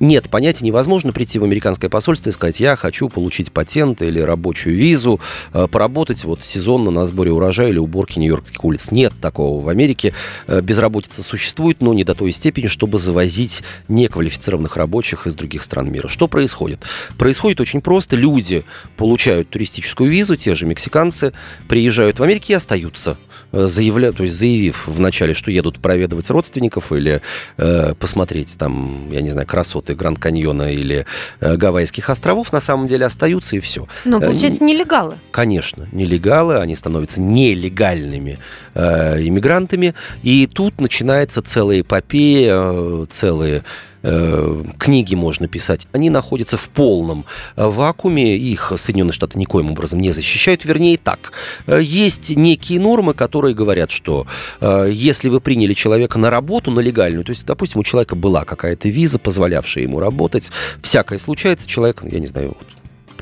нет 0.00 0.28
понятия, 0.30 0.64
невозможно 0.64 1.12
прийти 1.12 1.38
в 1.38 1.44
американское 1.44 1.90
посольство 1.90 2.30
и 2.30 2.32
сказать, 2.32 2.60
я 2.60 2.76
хочу 2.76 3.08
получить 3.08 3.52
патент 3.52 4.02
или 4.02 4.20
рабочую 4.20 4.76
визу, 4.76 5.20
э, 5.52 5.66
поработать 5.70 6.24
вот 6.24 6.44
сезонно 6.44 6.90
на 6.90 7.04
сборе 7.06 7.32
урожая 7.32 7.68
или 7.68 7.78
уборке 7.78 8.20
нью-йоркских 8.20 8.64
улиц. 8.64 8.90
Нет 8.90 9.12
такого 9.20 9.62
в 9.62 9.68
Америке. 9.68 10.14
Э, 10.46 10.60
безработица 10.60 11.22
существует, 11.22 11.80
но 11.80 11.94
не 11.94 12.04
до 12.04 12.14
той 12.14 12.32
степени, 12.32 12.66
чтобы 12.66 12.98
завозить 12.98 13.62
неквалифицированных 13.88 14.76
рабочих 14.76 15.26
из 15.26 15.34
других 15.34 15.62
стран 15.62 15.90
мира. 15.90 16.08
Что 16.08 16.28
происходит? 16.28 16.84
Происходит 17.16 17.60
очень 17.60 17.80
просто. 17.80 18.16
Люди 18.16 18.64
получают 18.96 19.50
туристическую 19.50 20.10
визу, 20.10 20.36
те 20.36 20.54
же 20.54 20.66
мексиканцы, 20.66 21.32
приезжают 21.68 22.18
в 22.18 22.22
Америку 22.22 22.46
и 22.48 22.54
остаются 22.54 23.16
Э, 23.52 23.66
заявля... 23.66 24.12
то 24.12 24.24
есть 24.24 24.36
заявив 24.36 24.86
вначале, 24.86 25.34
что 25.34 25.50
едут 25.50 25.78
проведывать 25.78 26.28
родственников 26.30 26.92
или 26.92 27.22
э, 27.56 27.94
посмотреть 27.94 28.56
там, 28.58 29.10
я 29.10 29.22
не 29.22 29.30
знаю, 29.30 29.46
красоты 29.46 29.87
Гранд 29.94 30.18
Каньона 30.18 30.72
или 30.72 31.06
э, 31.40 31.56
Гавайских 31.56 32.10
островов, 32.10 32.52
на 32.52 32.60
самом 32.60 32.88
деле 32.88 33.06
остаются 33.06 33.56
и 33.56 33.60
все. 33.60 33.86
Но, 34.04 34.18
э, 34.18 34.20
получается, 34.20 34.64
нелегалы. 34.64 35.16
Конечно, 35.30 35.88
нелегалы, 35.92 36.56
они 36.56 36.76
становятся 36.76 37.20
нелегальными 37.20 38.38
э, 38.74 39.22
иммигрантами, 39.22 39.94
и 40.22 40.46
тут 40.46 40.80
начинается 40.80 41.42
целая 41.42 41.80
эпопея, 41.80 42.56
э, 42.56 43.06
целые 43.10 43.62
Э, 44.02 44.62
книги 44.78 45.14
можно 45.14 45.48
писать, 45.48 45.88
они 45.92 46.08
находятся 46.08 46.56
в 46.56 46.68
полном 46.68 47.24
э, 47.56 47.66
вакууме, 47.66 48.36
их 48.36 48.72
Соединенные 48.76 49.12
Штаты 49.12 49.38
никоим 49.38 49.72
образом 49.72 50.00
не 50.00 50.12
защищают, 50.12 50.64
вернее 50.64 50.98
так. 50.98 51.32
Э, 51.66 51.80
есть 51.82 52.30
некие 52.30 52.78
нормы, 52.78 53.14
которые 53.14 53.54
говорят, 53.54 53.90
что 53.90 54.26
если 54.60 55.28
вы 55.28 55.40
приняли 55.40 55.74
человека 55.74 56.18
на 56.18 56.30
работу, 56.30 56.70
на 56.70 56.80
легальную, 56.80 57.24
то 57.24 57.30
есть, 57.30 57.44
допустим, 57.44 57.80
у 57.80 57.84
человека 57.84 58.14
была 58.16 58.44
какая-то 58.44 58.88
виза, 58.88 59.18
позволявшая 59.18 59.84
ему 59.84 60.00
работать, 60.00 60.50
всякое 60.82 61.18
случается, 61.18 61.68
человек, 61.68 62.02
я 62.04 62.18
не 62.18 62.26
знаю, 62.26 62.48
вот, 62.48 62.77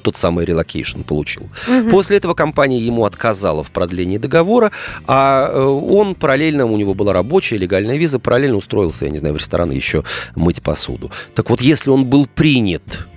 тот 0.07 0.17
самый 0.17 0.45
relocation 0.45 1.01
получил. 1.03 1.49
Угу. 1.67 1.91
После 1.91 2.19
этого 2.19 2.35
компания 2.35 2.79
ему 2.79 3.05
отказала 3.05 3.65
в 3.65 3.73
продлении 3.73 4.19
договора, 4.19 4.71
а 5.09 5.51
э, 5.51 5.61
он 5.61 6.15
параллельно, 6.15 6.65
у 6.65 6.77
него 6.77 6.95
была 6.95 7.13
рабочая 7.13 7.59
легальная 7.59 7.97
виза, 7.97 8.21
параллельно 8.21 8.57
устроился, 8.57 9.07
я 9.07 9.11
не 9.11 9.19
знаю, 9.19 9.35
в 9.35 9.39
ресторан 9.39 9.73
еще 9.73 10.05
мыть 10.37 10.63
посуду. 10.63 11.11
Так 11.35 11.51
вот, 11.51 11.61
если 11.61 11.91
он 11.91 12.05
был 12.05 12.29
принят 12.29 13.09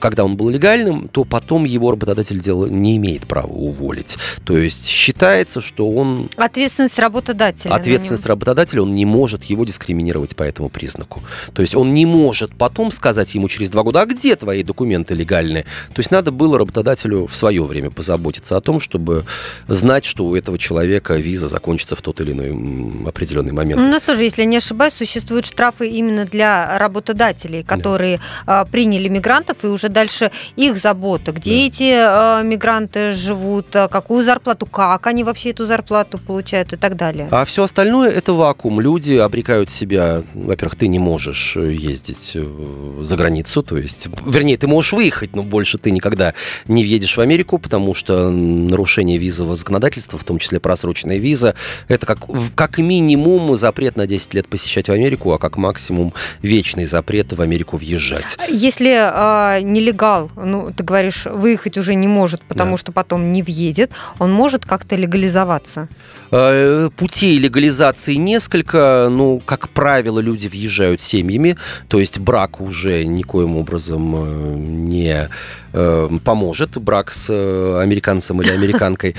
когда 0.00 0.24
он 0.24 0.36
был 0.36 0.48
легальным, 0.48 1.08
то 1.08 1.24
потом 1.24 1.64
его 1.64 1.90
работодатель 1.90 2.40
дел 2.40 2.66
не 2.66 2.96
имеет 2.96 3.26
права 3.26 3.52
уволить. 3.52 4.16
То 4.44 4.56
есть 4.56 4.86
считается, 4.86 5.60
что 5.60 5.90
он... 5.90 6.28
Ответственность 6.36 6.98
работодателя. 6.98 7.72
Ответственность 7.72 8.26
работодателя, 8.26 8.82
он 8.82 8.94
не 8.94 9.04
может 9.04 9.44
его 9.44 9.64
дискриминировать 9.64 10.36
по 10.36 10.42
этому 10.42 10.68
признаку. 10.68 11.22
То 11.52 11.62
есть 11.62 11.74
он 11.74 11.94
не 11.94 12.06
может 12.06 12.54
потом 12.56 12.90
сказать 12.90 13.34
ему 13.34 13.48
через 13.48 13.68
два 13.68 13.82
года, 13.82 14.02
а 14.02 14.06
где 14.06 14.36
твои 14.36 14.62
документы 14.62 15.14
легальные? 15.14 15.64
То 15.64 16.00
есть 16.00 16.10
надо 16.10 16.30
было 16.32 16.58
работодателю 16.58 17.26
в 17.26 17.36
свое 17.36 17.64
время 17.64 17.90
позаботиться 17.90 18.56
о 18.56 18.60
том, 18.60 18.80
чтобы 18.80 19.26
знать, 19.68 20.04
что 20.04 20.24
у 20.26 20.34
этого 20.34 20.58
человека 20.58 21.16
виза 21.16 21.48
закончится 21.48 21.96
в 21.96 22.02
тот 22.02 22.20
или 22.20 22.32
иной 22.32 23.08
определенный 23.08 23.52
момент. 23.52 23.80
У 23.80 23.84
нас 23.84 24.02
тоже, 24.02 24.24
если 24.24 24.44
не 24.44 24.56
ошибаюсь, 24.56 24.94
существуют 24.94 25.46
штрафы 25.46 25.88
именно 25.88 26.24
для 26.24 26.78
работодателей, 26.78 27.62
которые 27.62 28.20
да. 28.46 28.64
приняли 28.64 29.08
мигрантов 29.08 29.58
и 29.64 29.73
уже 29.74 29.88
дальше 29.88 30.30
их 30.56 30.78
забота, 30.78 31.32
где 31.32 31.50
да. 31.50 31.66
эти 31.66 32.40
э, 32.40 32.44
мигранты 32.44 33.12
живут, 33.12 33.74
а 33.76 33.88
какую 33.88 34.24
зарплату, 34.24 34.66
как 34.66 35.06
они 35.06 35.24
вообще 35.24 35.50
эту 35.50 35.66
зарплату 35.66 36.18
получают 36.18 36.72
и 36.72 36.76
так 36.76 36.96
далее. 36.96 37.28
А 37.30 37.44
все 37.44 37.64
остальное 37.64 38.10
это 38.10 38.32
вакуум. 38.32 38.80
Люди 38.80 39.14
обрекают 39.14 39.70
себя, 39.70 40.22
во-первых, 40.34 40.76
ты 40.76 40.88
не 40.88 40.98
можешь 40.98 41.56
э, 41.56 41.72
ездить 41.72 42.32
э, 42.34 43.00
за 43.02 43.16
границу, 43.16 43.62
то 43.62 43.76
есть, 43.76 44.08
вернее, 44.24 44.56
ты 44.56 44.66
можешь 44.66 44.92
выехать, 44.92 45.36
но 45.36 45.42
больше 45.42 45.78
ты 45.78 45.90
никогда 45.90 46.34
не 46.66 46.82
въедешь 46.82 47.16
в 47.16 47.20
Америку, 47.20 47.58
потому 47.58 47.94
что 47.94 48.30
нарушение 48.30 49.18
визового 49.18 49.56
законодательства, 49.56 50.18
в 50.18 50.24
том 50.24 50.38
числе 50.38 50.60
просроченная 50.60 51.18
виза, 51.18 51.54
это 51.88 52.06
как, 52.06 52.18
как 52.54 52.78
минимум 52.78 53.56
запрет 53.56 53.96
на 53.96 54.06
10 54.06 54.34
лет 54.34 54.48
посещать 54.48 54.88
в 54.88 54.92
Америку, 54.92 55.32
а 55.32 55.38
как 55.38 55.56
максимум 55.56 56.14
вечный 56.42 56.84
запрет 56.84 57.32
в 57.32 57.40
Америку 57.40 57.76
въезжать. 57.76 58.36
Если 58.48 58.90
э, 58.90 59.62
нелегал, 59.64 60.30
ну, 60.36 60.72
ты 60.76 60.84
говоришь, 60.84 61.26
выехать 61.26 61.78
уже 61.78 61.94
не 61.94 62.08
может, 62.08 62.42
потому 62.42 62.72
да. 62.72 62.76
что 62.78 62.92
потом 62.92 63.32
не 63.32 63.42
въедет, 63.42 63.90
он 64.18 64.32
может 64.32 64.64
как-то 64.64 64.96
легализоваться? 64.96 65.88
Э, 66.30 66.90
путей 66.96 67.38
легализации 67.38 68.14
несколько. 68.14 69.08
Ну, 69.10 69.40
как 69.44 69.68
правило, 69.68 70.18
люди 70.18 70.48
въезжают 70.48 71.00
семьями, 71.00 71.56
то 71.88 72.00
есть 72.00 72.18
брак 72.18 72.60
уже 72.60 73.04
никоим 73.04 73.56
образом 73.56 74.14
э, 74.16 74.54
не 74.56 75.30
э, 75.72 76.08
поможет, 76.24 76.76
брак 76.78 77.12
с 77.12 77.30
американцем 77.30 78.42
или 78.42 78.50
американкой. 78.50 79.14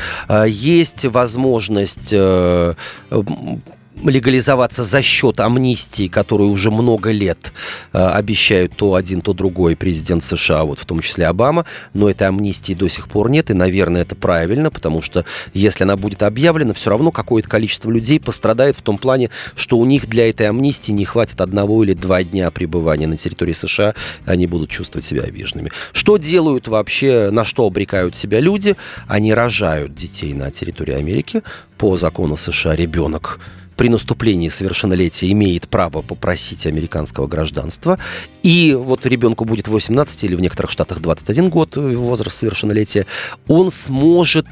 Есть 0.48 1.06
возможность 1.06 2.14
легализоваться 4.04 4.84
за 4.84 5.02
счет 5.02 5.40
амнистии, 5.40 6.08
которую 6.08 6.50
уже 6.50 6.72
много 6.72 7.12
лет 7.12 7.54
э, 7.94 7.98
обещают 7.98 8.76
то 8.76 8.96
один, 8.96 9.22
то 9.22 9.34
другой 9.34 9.76
президент 9.76 10.24
США, 10.24 10.66
вот 10.66 10.80
в 10.80 10.86
том 10.86 11.00
числе 11.00 11.28
Обама, 11.28 11.66
но 11.94 12.10
этой 12.10 12.28
амнистии 12.28 12.74
до 12.74 12.88
сих 12.88 13.08
пор 13.08 13.30
нет, 13.30 13.50
и, 13.50 13.54
наверное, 13.54 14.02
это 14.02 14.16
правильно, 14.16 14.70
потому 14.70 15.02
что 15.02 15.26
если 15.54 15.84
она 15.84 15.96
будет 15.96 16.24
объявлена, 16.24 16.74
все 16.74 16.90
равно 16.90 17.12
какое-то 17.12 17.50
количество 17.50 17.90
людей 17.90 18.20
пострадает 18.20 18.76
в 18.78 18.82
том 18.82 18.98
плане, 18.98 19.30
что 19.56 19.78
у 19.78 19.86
них 19.86 20.08
для 20.08 20.30
этой 20.30 20.48
амнистии 20.48 20.92
не 20.92 21.06
хватит 21.06 21.42
одного 21.42 21.84
или 21.84 21.94
два 21.94 22.24
дня 22.24 22.52
пребывания 22.52 23.08
на 23.08 23.18
территории 23.18 23.54
США, 23.54 23.96
они 24.26 24.48
будут 24.48 24.70
чувствовать 24.70 25.06
себя 25.06 25.24
обиженными. 25.24 25.72
Что 25.94 26.18
делают 26.18 26.68
вообще, 26.68 27.30
на 27.32 27.46
что 27.46 27.66
обрекают 27.66 28.16
себя 28.16 28.40
люди? 28.40 28.76
Они 29.08 29.34
рожают 29.34 29.96
детей 29.96 30.34
на 30.34 30.52
территории 30.52 30.96
Америки 30.96 31.44
по 31.78 31.96
закону 31.98 32.38
США 32.38 32.76
ребенок 32.76 33.40
при 33.76 33.90
наступлении 33.90 34.50
совершеннолетия 34.50 35.32
имеет 35.32 35.68
право 35.68 36.02
попросить 36.02 36.66
американского 36.66 37.28
гражданства. 37.28 38.00
И 38.44 38.74
вот 38.74 39.06
ребенку 39.06 39.46
будет 39.46 39.68
18 39.68 40.24
или 40.24 40.36
в 40.36 40.42
некоторых 40.42 40.72
штатах 40.72 41.00
21 41.00 41.50
год 41.50 41.76
возраст 41.76 42.38
совершеннолетия, 42.38 43.06
он 43.48 43.72
сможет 43.72 44.48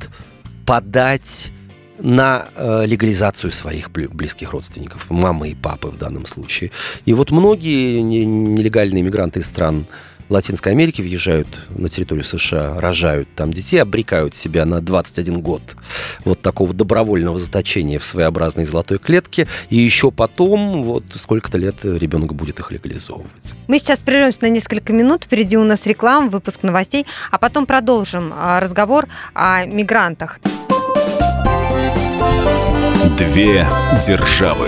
подать 0.65 1.51
на 1.99 2.47
э, 2.55 2.85
легализацию 2.85 3.51
своих 3.51 3.91
близких 3.91 4.51
родственников, 4.51 5.09
мамы 5.09 5.49
и 5.49 5.55
папы 5.55 5.87
в 5.87 5.97
данном 5.97 6.25
случае. 6.25 6.71
И 7.05 7.13
вот 7.13 7.31
многие 7.31 8.01
нелегальные 8.01 9.03
мигранты 9.03 9.39
из 9.39 9.45
стран 9.45 9.85
Латинской 10.29 10.71
Америки 10.71 11.01
въезжают 11.01 11.47
на 11.69 11.89
территорию 11.89 12.23
США, 12.23 12.79
рожают 12.79 13.27
там 13.35 13.51
детей, 13.51 13.77
обрекают 13.77 14.35
себя 14.35 14.65
на 14.65 14.81
21 14.81 15.41
год 15.41 15.61
вот 16.25 16.41
такого 16.41 16.73
добровольного 16.73 17.39
заточения 17.39 17.99
в 17.99 18.05
своеобразной 18.05 18.65
золотой 18.65 18.99
клетке, 18.99 19.47
и 19.69 19.77
еще 19.77 20.11
потом 20.11 20.83
вот 20.83 21.03
сколько-то 21.15 21.57
лет 21.57 21.83
ребенок 21.83 22.33
будет 22.33 22.59
их 22.59 22.71
легализовывать. 22.71 23.53
Мы 23.67 23.79
сейчас 23.79 23.99
прервемся 23.99 24.39
на 24.41 24.49
несколько 24.49 24.93
минут, 24.93 25.25
впереди 25.25 25.57
у 25.57 25.63
нас 25.63 25.85
реклама, 25.85 26.29
выпуск 26.29 26.63
новостей, 26.63 27.05
а 27.31 27.37
потом 27.37 27.65
продолжим 27.65 28.33
а, 28.35 28.59
разговор 28.59 29.07
о 29.33 29.65
мигрантах. 29.65 30.39
Две 33.17 33.67
державы. 34.05 34.67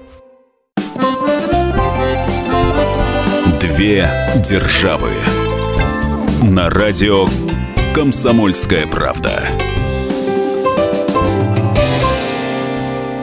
Две 3.81 4.07
державы. 4.47 5.09
На 6.43 6.69
радио 6.69 7.25
«Комсомольская 7.95 8.85
правда». 8.85 9.41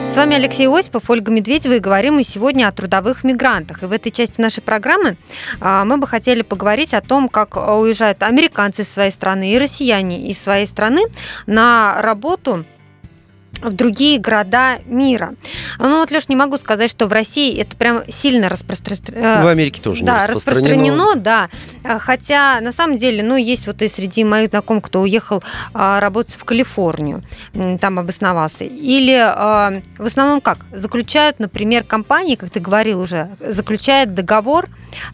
С 0.09 0.17
вами 0.17 0.35
Алексей 0.35 0.67
Осипов, 0.67 1.09
Ольга 1.09 1.31
Медведева, 1.31 1.75
и 1.75 1.79
говорим 1.79 2.15
мы 2.15 2.25
сегодня 2.25 2.67
о 2.67 2.73
трудовых 2.73 3.23
мигрантах. 3.23 3.83
И 3.83 3.85
в 3.85 3.93
этой 3.93 4.11
части 4.11 4.41
нашей 4.41 4.61
программы 4.61 5.15
а, 5.61 5.85
мы 5.85 5.95
бы 5.95 6.05
хотели 6.07 6.41
поговорить 6.41 6.93
о 6.93 6.99
том, 6.99 7.29
как 7.29 7.55
уезжают 7.55 8.21
американцы 8.21 8.81
из 8.81 8.89
своей 8.89 9.11
страны 9.11 9.53
и 9.53 9.57
россияне 9.57 10.29
из 10.29 10.43
своей 10.43 10.67
страны 10.67 11.03
на 11.45 12.01
работу 12.01 12.65
в 13.61 13.73
другие 13.73 14.19
города 14.19 14.79
мира. 14.85 15.33
Ну 15.77 15.99
вот, 15.99 16.11
Леш, 16.11 16.29
не 16.29 16.35
могу 16.35 16.57
сказать, 16.57 16.89
что 16.89 17.07
в 17.07 17.11
России 17.11 17.59
это 17.59 17.75
прям 17.75 18.03
сильно 18.09 18.49
распространено. 18.49 19.43
В 19.43 19.47
Америке 19.47 19.81
тоже 19.81 20.03
да, 20.03 20.21
не 20.21 20.33
распространено. 20.33 20.85
распространено, 20.95 21.15
да. 21.15 21.49
Хотя, 21.99 22.61
на 22.61 22.71
самом 22.71 22.97
деле, 22.97 23.23
ну, 23.23 23.35
есть 23.35 23.67
вот 23.67 23.81
и 23.81 23.89
среди 23.89 24.23
моих 24.23 24.49
знакомых, 24.49 24.85
кто 24.85 25.01
уехал 25.01 25.43
а, 25.73 25.99
работать 25.99 26.35
в 26.35 26.43
Калифорнию, 26.43 27.23
там 27.79 27.99
обосновался. 27.99 28.63
Или 28.63 29.15
а, 29.15 29.81
в 29.97 30.05
основном 30.05 30.41
как? 30.41 30.59
Заключают, 30.71 31.39
например, 31.39 31.83
компании, 31.83 32.35
как 32.35 32.49
ты 32.49 32.59
говорил 32.59 33.01
уже, 33.01 33.29
заключают 33.39 34.13
договор 34.13 34.67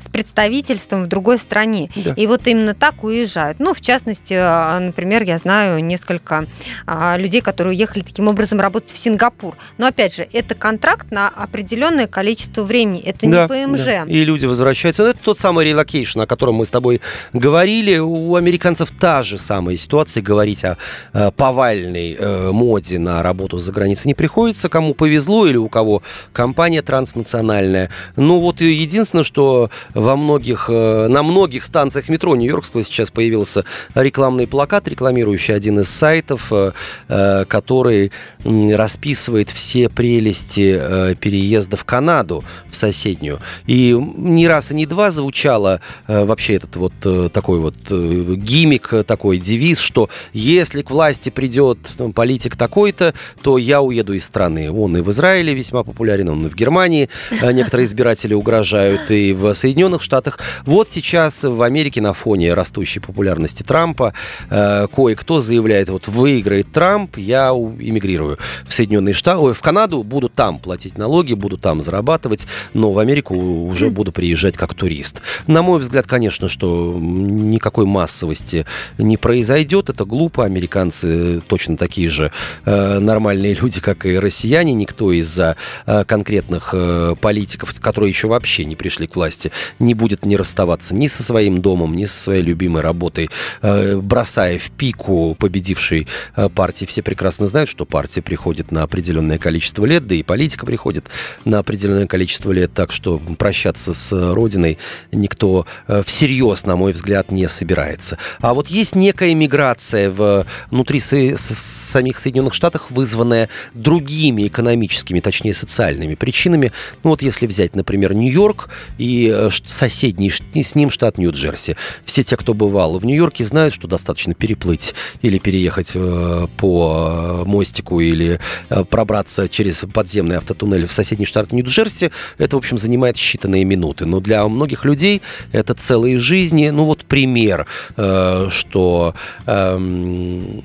с 0.04 0.10
представительством 0.10 1.04
в 1.04 1.08
другой 1.08 1.38
стране. 1.38 1.90
Да. 1.96 2.14
И 2.16 2.28
вот 2.28 2.48
именно 2.48 2.74
так 2.74 3.04
уезжают. 3.04 3.60
Ну, 3.60 3.74
в 3.74 3.82
частности, 3.82 4.34
а, 4.38 4.80
например, 4.80 5.24
я 5.24 5.38
знаю 5.38 5.84
несколько 5.84 6.46
а, 6.86 7.18
людей, 7.18 7.42
которые 7.42 7.76
уехали 7.76 8.04
таким 8.04 8.28
образом 8.28 8.60
работать 8.60 8.92
в 8.92 8.98
Сингапур. 8.98 9.56
Но 9.78 9.88
опять 9.88 10.16
же, 10.16 10.28
это 10.32 10.56
контракт 10.56 11.12
на 11.12 11.30
определенное 11.30 12.08
количество 12.08 12.64
времени. 12.64 13.02
Это 13.02 13.30
Да, 13.30 13.48
не 13.48 13.68
ПМЖ. 13.68 13.86
да. 13.86 14.04
И 14.08 14.24
люди 14.24 14.46
возвращаются. 14.46 15.04
Ну, 15.04 15.10
это 15.10 15.20
тот 15.20 15.38
самый 15.38 15.66
relocation, 15.65 16.21
о 16.22 16.28
котором 16.28 16.56
мы 16.56 16.66
с 16.66 16.70
тобой 16.70 17.02
говорили. 17.34 17.98
У 17.98 18.36
американцев 18.36 18.92
та 18.92 19.24
же 19.24 19.38
самая 19.38 19.78
ситуация. 19.78 20.22
Говорить 20.24 20.64
о 20.64 20.78
э, 21.14 21.32
повальной 21.36 22.16
э, 22.18 22.52
моде 22.52 23.00
на 23.00 23.22
работу 23.24 23.60
за 23.60 23.72
границей 23.72 24.08
не 24.08 24.14
приходится. 24.14 24.70
Кому 24.70 24.94
повезло 24.94 25.46
или 25.48 25.58
у 25.58 25.70
кого 25.70 26.02
компания 26.34 26.82
транснациональная. 26.82 27.90
Ну 28.16 28.40
вот 28.40 28.62
и 28.62 28.72
единственное, 28.72 29.24
что 29.24 29.64
во 29.93 30.15
многих, 30.15 30.69
э, 30.69 31.08
на 31.08 31.23
многих 31.23 31.65
станциях 31.65 32.10
метро 32.10 32.36
Нью-Йоркского 32.36 32.84
сейчас 32.84 33.12
появился 33.12 33.65
рекламный 33.93 34.47
плакат, 34.47 34.88
рекламирующий 34.88 35.56
один 35.56 35.80
из 35.80 35.89
сайтов, 35.89 36.47
э, 36.51 36.71
э, 37.08 37.45
который 37.47 38.12
расписывает 38.43 39.49
все 39.49 39.89
прелести 39.89 41.15
переезда 41.19 41.78
в 41.78 41.84
Канаду, 41.84 42.43
в 42.69 42.75
соседнюю. 42.75 43.39
И 43.65 43.97
ни 44.17 44.45
раз 44.45 44.71
и 44.71 44.75
не 44.75 44.86
два 44.86 45.10
звучало 45.10 45.82
вообще 46.08 46.56
этот 46.56 46.75
вот 46.75 46.93
такой 47.32 47.60
вот 47.60 47.75
гиммик, 47.89 48.93
э, 48.93 49.04
такой 49.04 49.38
девиз, 49.38 49.80
что 49.80 50.10
если 50.34 50.82
к 50.82 50.91
власти 50.91 51.30
придет 51.30 51.80
там, 51.97 52.13
политик 52.13 52.56
такой-то, 52.56 53.13
то 53.41 53.58
я 53.58 53.82
уеду 53.82 54.13
из 54.13 54.25
страны. 54.25 54.71
Он 54.71 54.97
и 54.97 55.01
в 55.01 55.10
Израиле 55.12 55.54
весьма 55.54 55.84
популярен, 55.84 56.30
он 56.30 56.45
и 56.45 56.49
в 56.49 56.56
Германии. 56.56 57.10
Некоторые 57.41 57.88
избиратели 57.88 58.34
угрожают 58.34 59.10
и 59.10 59.34
в 59.34 59.54
Соединенных 59.56 60.02
Штатах. 60.02 60.39
Вот 60.65 60.89
сейчас 60.89 61.44
в 61.44 61.62
Америке 61.62 62.02
на 62.02 62.13
фоне 62.13 62.54
растущей 62.54 63.00
популярности 63.00 63.63
Трампа 63.63 64.13
э, 64.50 64.88
кое-кто 64.94 65.41
заявляет, 65.41 65.89
вот 65.89 66.08
выиграет 66.08 66.72
Трамп, 66.72 67.18
я 67.18 67.50
эмигрирую 67.50 68.38
в 68.68 68.74
Соединенные 68.74 69.13
Штаты, 69.13 69.54
в 69.54 69.62
Канаду, 69.62 70.04
буду 70.04 70.30
там 70.30 70.60
платить 70.60 70.98
налоги, 70.98 71.34
буду 71.34 71.58
там 71.58 71.82
зарабатывать, 71.82 72.48
но 72.74 72.91
в 72.91 73.00
Америку 73.00 73.36
уже 73.36 73.89
буду 73.89 74.12
приезжать 74.12 74.56
как 74.58 74.74
турист. 74.74 75.22
На 75.48 75.62
мой 75.62 75.80
взгляд, 75.80 76.06
конечно, 76.08 76.48
что 76.48 76.96
никакой 77.00 77.86
массовости 77.86 78.65
не 78.98 79.18
произойдет, 79.18 79.89
это 79.89 80.06
глупо, 80.06 80.46
американцы 80.46 81.41
точно 81.48 81.78
такие 81.78 82.10
же 82.10 82.32
э, 82.65 83.00
нормальные 83.00 83.54
люди, 83.56 83.82
как 83.82 84.06
и 84.06 84.18
россияне, 84.18 84.74
никто 84.74 85.12
из-за 85.12 85.56
э, 85.86 86.04
конкретных 86.06 86.70
э, 86.74 87.15
политиков, 87.20 87.74
которые 87.80 88.10
еще 88.10 88.28
вообще 88.28 88.65
не 88.65 88.76
пришли 88.76 89.08
к 89.08 89.15
власти, 89.15 89.44
не 89.79 89.93
будет 89.93 90.25
не 90.25 90.38
расставаться 90.38 90.95
ни 90.95 91.08
со 91.08 91.23
своим 91.23 91.62
домом, 91.62 91.95
ни 91.95 92.05
со 92.05 92.17
своей 92.17 92.43
любимой 92.43 92.81
работой, 92.81 93.29
э, 93.62 93.97
бросая 93.97 94.58
в 94.58 94.71
пику 94.71 95.36
победившей 95.39 96.08
э, 96.36 96.49
партии. 96.49 96.86
Все 96.86 97.01
прекрасно 97.01 97.47
знают, 97.47 97.69
что 97.69 97.86
партия 97.86 98.21
приходит 98.21 98.71
на 98.71 98.84
определенное 98.84 99.38
количество 99.38 99.86
лет, 99.86 100.08
да 100.08 100.15
и 100.15 100.23
политика 100.23 100.65
приходит 100.65 101.05
на 101.45 101.60
определенное 101.60 102.08
количество 102.08 102.51
лет, 102.51 102.73
так 102.73 102.91
что 102.91 103.19
прощаться 103.38 103.93
с 103.93 104.12
Родиной 104.34 104.77
никто 105.12 105.65
э, 105.88 106.03
всерьез, 106.05 106.65
на 106.65 106.75
мой 106.75 106.93
взгляд, 106.93 107.31
не 107.31 107.47
собирается. 107.47 108.17
А 108.39 108.53
вот 108.53 108.67
есть 108.67 108.95
некая 108.95 109.34
миграция 109.34 110.10
в, 110.10 110.45
внутри 110.71 110.99
самих 110.99 112.19
Соединенных 112.19 112.53
Штатов, 112.53 112.88
вызванная 112.89 113.49
другими 113.73 114.47
экономическими, 114.47 115.19
точнее 115.19 115.53
социальными 115.53 116.15
причинами. 116.15 116.71
Ну 117.03 117.12
вот 117.12 117.21
если 117.21 117.47
взять, 117.47 117.75
например, 117.75 118.13
Нью-Йорк 118.13 118.69
и 118.97 119.35
соседний 119.65 120.30
ш- 120.30 120.43
с 120.54 120.76
ним 120.76 120.89
штат 120.89 121.17
Нью-Джерси. 121.17 121.76
Все 122.06 122.24
те, 122.24 122.38
кто 122.38 122.54
бывал 122.54 122.98
в 123.00 123.06
Нью-Йорке, 123.06 123.45
знают, 123.45 123.74
что 123.74 123.88
достаточно 123.88 124.34
переплыть 124.34 124.93
или 125.21 125.38
переехать 125.39 125.91
э, 125.93 126.48
по 126.58 127.41
э, 127.43 127.43
мостику 127.45 128.00
или 128.00 128.39
э, 128.69 128.84
пробраться 128.84 129.48
через 129.48 129.84
подземный 129.93 130.38
автотуннель 130.38 130.88
в 130.88 130.93
соседний 130.93 131.26
штат 131.26 131.52
Нью-Джерси. 131.52 132.12
Это, 132.38 132.56
в 132.56 132.60
общем, 132.60 132.78
занимает 132.78 133.15
считанные 133.15 133.63
минуты. 133.63 134.06
Но 134.06 134.19
для 134.19 134.48
многих 134.48 134.86
людей 134.86 135.21
это 135.52 135.74
целые 135.74 136.19
жизни. 136.19 136.69
Ну 136.69 136.86
вот 136.86 137.06
пример, 137.06 137.67
э, 137.98 138.48
что 138.52 139.15
эм, 139.45 140.63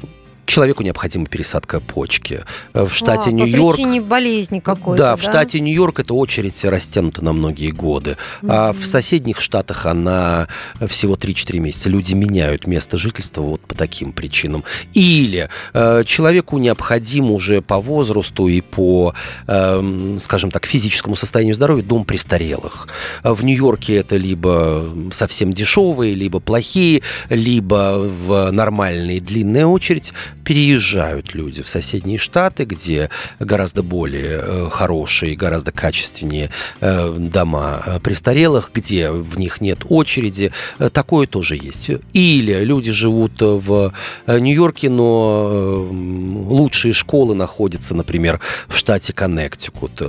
человеку 0.50 0.82
необходима 0.82 1.26
пересадка 1.26 1.80
почки. 1.80 2.40
Э, 2.74 2.84
В 2.84 2.94
штате 2.94 3.30
А, 3.30 3.32
Нью-Йорк... 3.32 3.76
По 3.76 3.82
причине 3.82 4.00
болезни 4.00 4.58
какой-то, 4.58 5.02
Да, 5.02 5.16
в 5.16 5.22
штате 5.22 5.60
Нью-Йорк 5.60 6.00
эта 6.00 6.14
очередь 6.14 6.64
растянута 6.64 7.24
на 7.24 7.32
многие 7.32 7.70
годы. 7.70 8.16
А 8.46 8.72
в 8.72 8.84
соседних 8.84 9.40
штатах 9.40 9.86
она 9.86 10.48
всего 10.86 11.14
3-4 11.14 11.58
месяца. 11.58 11.88
Люди 11.88 12.14
меняют 12.14 12.66
место 12.66 12.98
жительства 12.98 13.42
вот 13.42 13.60
по 13.60 13.74
таким 13.74 14.12
причинам. 14.12 14.64
Или 14.92 15.48
э, 15.72 16.04
человеку 16.04 16.58
необходим 16.58 17.30
уже 17.30 17.62
по 17.62 17.80
возрасту 17.80 18.48
и 18.48 18.60
по, 18.60 19.14
эм, 19.46 20.18
скажем 20.20 20.50
так, 20.50 20.66
физическому 20.66 21.16
состоянию 21.16 21.54
здоровья 21.54 21.82
дом 21.82 22.04
престарелых. 22.04 22.88
А 23.22 23.34
В 23.34 23.44
Нью-Йорке 23.44 23.96
это 23.96 24.16
либо 24.16 24.92
совсем 25.12 25.52
дешевые, 25.52 26.14
либо 26.14 26.40
плохие, 26.40 27.02
либо 27.28 27.98
в 27.98 28.50
нормальной 28.50 29.20
длинная 29.20 29.66
очередь 29.66 30.12
переезжают 30.44 31.34
люди 31.34 31.62
в 31.62 31.68
соседние 31.68 32.18
штаты, 32.18 32.64
где 32.64 33.10
гораздо 33.38 33.82
более 33.82 34.40
э, 34.42 34.68
хорошие, 34.70 35.36
гораздо 35.36 35.72
качественнее 35.72 36.50
э, 36.80 37.16
дома 37.18 37.82
э, 37.84 38.00
престарелых, 38.00 38.70
где 38.74 39.10
в 39.10 39.38
них 39.38 39.60
нет 39.60 39.80
очереди. 39.88 40.52
Такое 40.92 41.26
тоже 41.26 41.56
есть. 41.56 41.90
Или 42.12 42.64
люди 42.64 42.92
живут 42.92 43.40
в 43.40 43.92
Нью-Йорке, 44.26 44.90
но 44.90 45.88
лучшие 45.90 46.92
школы 46.92 47.34
находятся, 47.34 47.94
например, 47.94 48.40
в 48.68 48.76
штате 48.76 49.12
Коннектикут. 49.12 50.02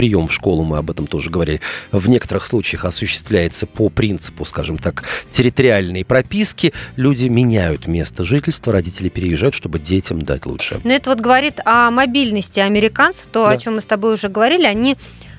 Прием 0.00 0.28
в 0.28 0.32
школу, 0.32 0.64
мы 0.64 0.78
об 0.78 0.90
этом 0.90 1.06
тоже 1.06 1.28
говорили, 1.28 1.60
в 1.92 2.08
некоторых 2.08 2.46
случаях 2.46 2.86
осуществляется 2.86 3.66
по 3.66 3.90
принципу, 3.90 4.46
скажем 4.46 4.78
так, 4.78 5.04
территориальной 5.30 6.06
прописки. 6.06 6.72
Люди 6.96 7.26
меняют 7.26 7.86
место 7.86 8.24
жительства, 8.24 8.72
родители 8.72 9.10
переезжают, 9.10 9.54
чтобы 9.54 9.78
детям 9.78 10.22
дать 10.22 10.46
лучше. 10.46 10.80
Но 10.84 10.94
это 10.94 11.10
вот 11.10 11.20
говорит 11.20 11.60
о 11.66 11.90
мобильности 11.90 12.60
американцев, 12.60 13.26
то, 13.26 13.44
Да. 13.44 13.50
о 13.50 13.58
чем 13.58 13.74
мы 13.74 13.82
с 13.82 13.84
тобой 13.84 14.14
уже 14.14 14.30
говорили, 14.30 14.64
они 14.64 14.96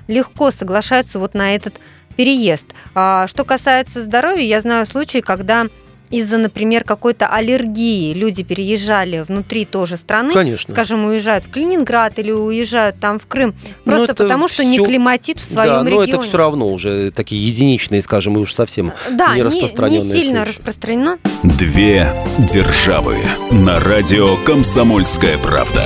легко 0.08 0.52
соглашаются 0.52 1.18
вот 1.18 1.34
на 1.34 1.56
этот 1.56 1.80
переезд. 2.16 2.68
А, 2.94 3.26
что 3.26 3.44
касается 3.46 4.04
здоровья, 4.04 4.44
я 4.44 4.62
знаю 4.62 4.86
случаи, 4.86 5.22
когда 5.22 5.70
из-за, 6.12 6.38
например, 6.38 6.84
какой-то 6.84 7.28
аллергии 7.28 8.14
люди 8.14 8.44
переезжали 8.44 9.24
внутри 9.28 9.66
тоже 9.66 9.98
страны, 9.98 10.34
Конечно. 10.34 10.74
скажем, 10.74 11.06
уезжают 11.06 11.46
в 11.46 11.50
Калининград 11.52 12.20
или 12.20 12.32
уезжают 12.32 13.00
там 13.00 13.18
в 13.20 13.26
Крым, 13.28 13.54
Ну, 13.86 13.94
просто 13.96 14.12
это 14.14 14.24
потому, 14.24 14.48
что 14.48 14.64
не 14.64 14.78
всё- 14.78 14.86
климатит 14.86 15.40
в 15.40 15.44
своем 15.44 15.72
да, 15.74 15.84
но 15.84 15.90
регионе. 15.90 16.12
это 16.14 16.22
все 16.22 16.38
равно 16.38 16.68
уже 16.70 17.12
такие 17.12 17.46
единичные, 17.48 18.02
скажем, 18.02 18.36
и 18.38 18.40
уж 18.40 18.54
совсем 18.54 18.92
Да, 19.12 19.30
не 19.30 19.36
не, 19.38 19.44
распространенные 19.44 20.14
не 20.14 20.22
сильно 20.24 20.36
случаи. 20.44 20.50
распространено. 20.50 21.18
Две 21.44 22.12
державы 22.38 23.18
на 23.52 23.80
радио 23.80 24.36
«Комсомольская 24.46 25.38
правда». 25.38 25.84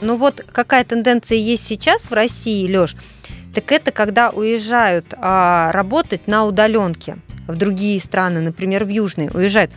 Ну 0.00 0.16
вот 0.16 0.44
какая 0.52 0.84
тенденция 0.84 1.38
есть 1.38 1.66
сейчас 1.66 2.02
в 2.02 2.12
России, 2.12 2.66
Лёш, 2.66 2.94
так 3.54 3.72
это 3.72 3.90
когда 3.90 4.30
уезжают 4.30 5.06
а, 5.16 5.72
работать 5.72 6.26
на 6.28 6.44
удаленке 6.44 7.16
в 7.46 7.56
другие 7.56 8.00
страны, 8.00 8.40
например, 8.40 8.84
в 8.84 8.88
Южные, 8.88 9.30
уезжают 9.32 9.70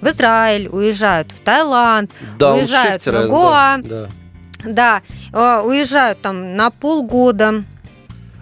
в 0.00 0.06
Израиль, 0.08 0.68
уезжают 0.68 1.32
в 1.32 1.40
Таиланд, 1.40 2.10
уезжают 2.38 2.38
дауншифтеры, 2.38 3.18
на 3.20 3.28
Гоа. 3.28 3.76
да, 3.78 4.08
да. 4.62 4.72
да, 4.72 5.02
а, 5.32 5.62
уезжают 5.62 6.20
там 6.20 6.56
на 6.56 6.70
полгода. 6.70 7.64